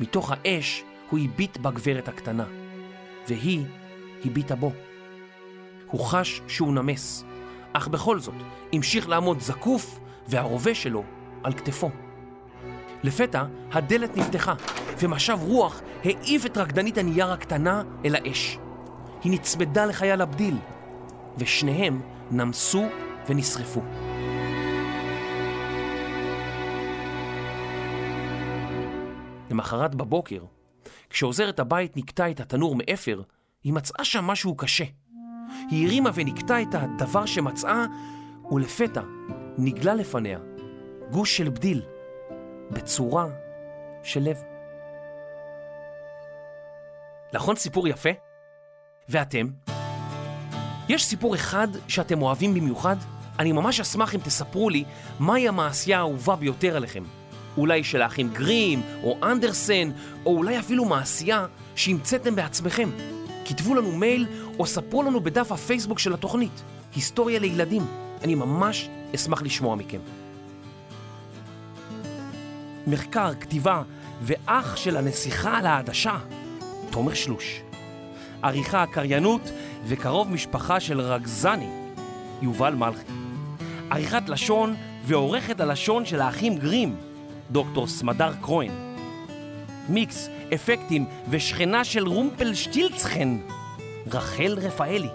מתוך 0.01 0.33
האש 0.33 0.85
הוא 1.11 1.19
הביט 1.19 1.57
בגברת 1.57 2.09
הקטנה, 2.09 2.45
והיא 3.29 3.65
הביטה 4.25 4.55
בו. 4.55 4.73
הוא 5.87 6.01
חש 6.01 6.41
שהוא 6.49 6.75
נמס, 6.75 7.25
אך 7.73 7.89
בכל 7.89 8.19
זאת 8.19 8.35
המשיך 8.73 9.09
לעמוד 9.09 9.41
זקוף 9.41 9.99
והרובה 10.29 10.75
שלו 10.75 11.05
על 11.43 11.53
כתפו. 11.53 11.91
לפתע 13.03 13.45
הדלת 13.73 14.17
נפתחה, 14.17 14.55
ומשב 15.05 15.39
רוח 15.43 15.83
העיף 16.05 16.47
את 16.47 16.59
רקדנית 16.59 16.99
הנייר 16.99 17.33
הקטנה 17.33 17.83
אל 18.05 18.15
האש. 18.15 18.59
היא 19.25 19.33
נצמדה 19.33 19.87
לחייל 19.87 20.21
הבדיל, 20.21 20.57
ושניהם 21.39 22.01
נמסו 22.31 22.85
ונשרפו. 23.29 23.81
למחרת 29.51 29.95
בבוקר, 29.95 30.45
כשעוזרת 31.11 31.61
הבית 31.61 31.97
נקטה 31.97 32.31
את 32.31 32.41
התנור 32.41 32.77
מאפר, 32.77 33.23
היא 33.65 33.73
מצאה 33.73 34.05
שם 34.05 34.25
משהו 34.25 34.57
קשה. 34.57 34.85
היא 35.71 35.87
הרימה 35.87 36.11
ונקטה 36.15 36.63
את 36.63 36.75
הדבר 36.75 37.27
שמצאה, 37.27 37.85
ולפתע 38.51 39.03
נגלה 39.59 39.95
לפניה 39.95 40.39
גוש 41.11 41.37
של 41.37 41.51
בדיל, 41.51 41.83
בצורה 42.71 43.27
של 44.03 44.21
לב. 44.21 44.54
נכון 47.35 47.57
סיפור 47.57 47.89
יפה? 47.89 48.09
ואתם? 49.09 49.47
יש 50.89 51.05
סיפור 51.05 51.35
אחד 51.35 51.69
שאתם 51.89 52.23
אוהבים 52.23 52.55
במיוחד? 52.55 52.97
אני 53.39 53.53
ממש 53.53 53.81
אשמח 53.81 54.15
אם 54.15 54.21
תספרו 54.21 54.71
לי 54.71 54.85
מהי 55.21 55.49
המעשייה 55.49 55.99
האהובה 55.99 56.37
ביותר 56.37 56.77
עליכם. 56.77 57.05
אולי 57.57 57.85
של 57.85 58.03
האחים 58.03 58.29
גרים, 58.33 58.83
או 59.03 59.19
אנדרסן, 59.23 59.91
או 60.27 60.37
אולי 60.37 60.59
אפילו 60.59 60.85
מעשייה 60.85 61.47
שהמצאתם 61.77 62.37
בעצמכם. 62.37 62.91
כתבו 63.45 63.75
לנו 63.75 63.93
מייל 63.93 64.27
או 64.59 64.67
ספרו 64.67 65.03
לנו 65.03 65.21
בדף 65.21 65.53
הפייסבוק 65.53 65.99
של 65.99 66.15
התוכנית, 66.15 66.63
היסטוריה 66.95 67.39
לילדים. 67.39 67.87
אני 68.23 68.35
ממש 68.35 68.89
אשמח 69.15 69.43
לשמוע 69.43 69.77
מכם. 69.77 70.01
מחקר, 72.87 73.35
כתיבה 73.41 73.83
ואח 74.23 74.77
של 74.77 74.97
הנסיכה 74.97 75.59
על 75.59 75.67
העדשה, 75.67 76.19
תומר 76.95 77.15
שלוש. 77.15 77.61
עריכה, 78.43 78.85
קריינות 78.87 79.41
וקרוב 79.87 80.31
משפחה 80.31 80.81
של 80.81 81.01
רגזני, 81.01 81.69
יובל 82.43 82.75
מלכי. 82.75 83.13
עריכת 83.91 84.29
לשון 84.29 84.75
ועורכת 85.05 85.61
הלשון 85.61 86.07
של 86.07 86.21
האחים 86.21 86.59
גרים, 86.59 86.97
דוקטור 87.51 87.87
סמדר 87.87 88.33
קרוין. 88.41 88.97
מיקס, 89.89 90.29
אפקטים 90.55 91.07
ושכנה 91.31 91.85
של 91.85 92.07
רומפלשטילצחן, 92.07 93.39
רחל 94.07 94.59
רפאלי. 94.61 95.11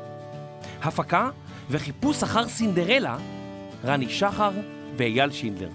הפקה 0.84 1.30
וחיפוש 1.70 2.24
אחר 2.24 2.48
סינדרלה, 2.48 3.18
רני 3.86 4.10
שחר 4.10 4.52
ואייל 4.98 5.32
שינדלר. 5.32 5.70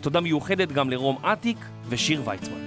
תודה 0.00 0.20
מיוחדת 0.20 0.72
גם 0.72 0.90
לרום 0.90 1.16
אטיק 1.24 1.58
ושיר 1.88 2.22
ויצמן. 2.24 2.64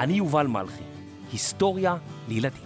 אני 0.00 0.12
יובל 0.12 0.46
מלכי, 0.46 0.91
היסטוריה 1.32 1.96
לילדים. 2.28 2.62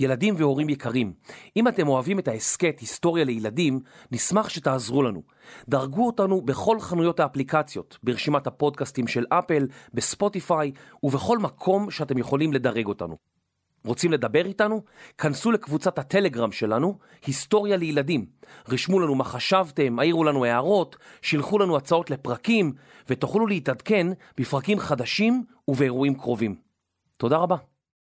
ילדים 0.00 0.34
והורים 0.38 0.68
יקרים, 0.68 1.12
אם 1.56 1.68
אתם 1.68 1.88
אוהבים 1.88 2.18
את 2.18 2.28
ההסכת 2.28 2.80
היסטוריה 2.80 3.24
לילדים, 3.24 3.80
נשמח 4.12 4.48
שתעזרו 4.48 5.02
לנו. 5.02 5.22
דרגו 5.68 6.06
אותנו 6.06 6.42
בכל 6.42 6.80
חנויות 6.80 7.20
האפליקציות, 7.20 7.98
ברשימת 8.02 8.46
הפודקאסטים 8.46 9.06
של 9.06 9.24
אפל, 9.28 9.66
בספוטיפיי 9.94 10.72
ובכל 11.02 11.38
מקום 11.38 11.90
שאתם 11.90 12.18
יכולים 12.18 12.52
לדרג 12.52 12.86
אותנו. 12.86 13.16
רוצים 13.84 14.12
לדבר 14.12 14.46
איתנו? 14.46 14.82
כנסו 15.18 15.50
לקבוצת 15.50 15.98
הטלגרם 15.98 16.52
שלנו, 16.52 16.98
היסטוריה 17.26 17.76
לילדים. 17.76 18.26
רשמו 18.68 19.00
לנו 19.00 19.14
מה 19.14 19.24
חשבתם, 19.24 19.98
העירו 19.98 20.24
לנו 20.24 20.44
הערות, 20.44 20.96
שילחו 21.22 21.58
לנו 21.58 21.76
הצעות 21.76 22.10
לפרקים, 22.10 22.72
ותוכלו 23.08 23.46
להתעדכן 23.46 24.06
בפרקים 24.38 24.78
חדשים 24.78 25.44
ובאירועים 25.68 26.14
קרובים. 26.14 26.54
תודה 27.16 27.36
רבה. 27.36 27.56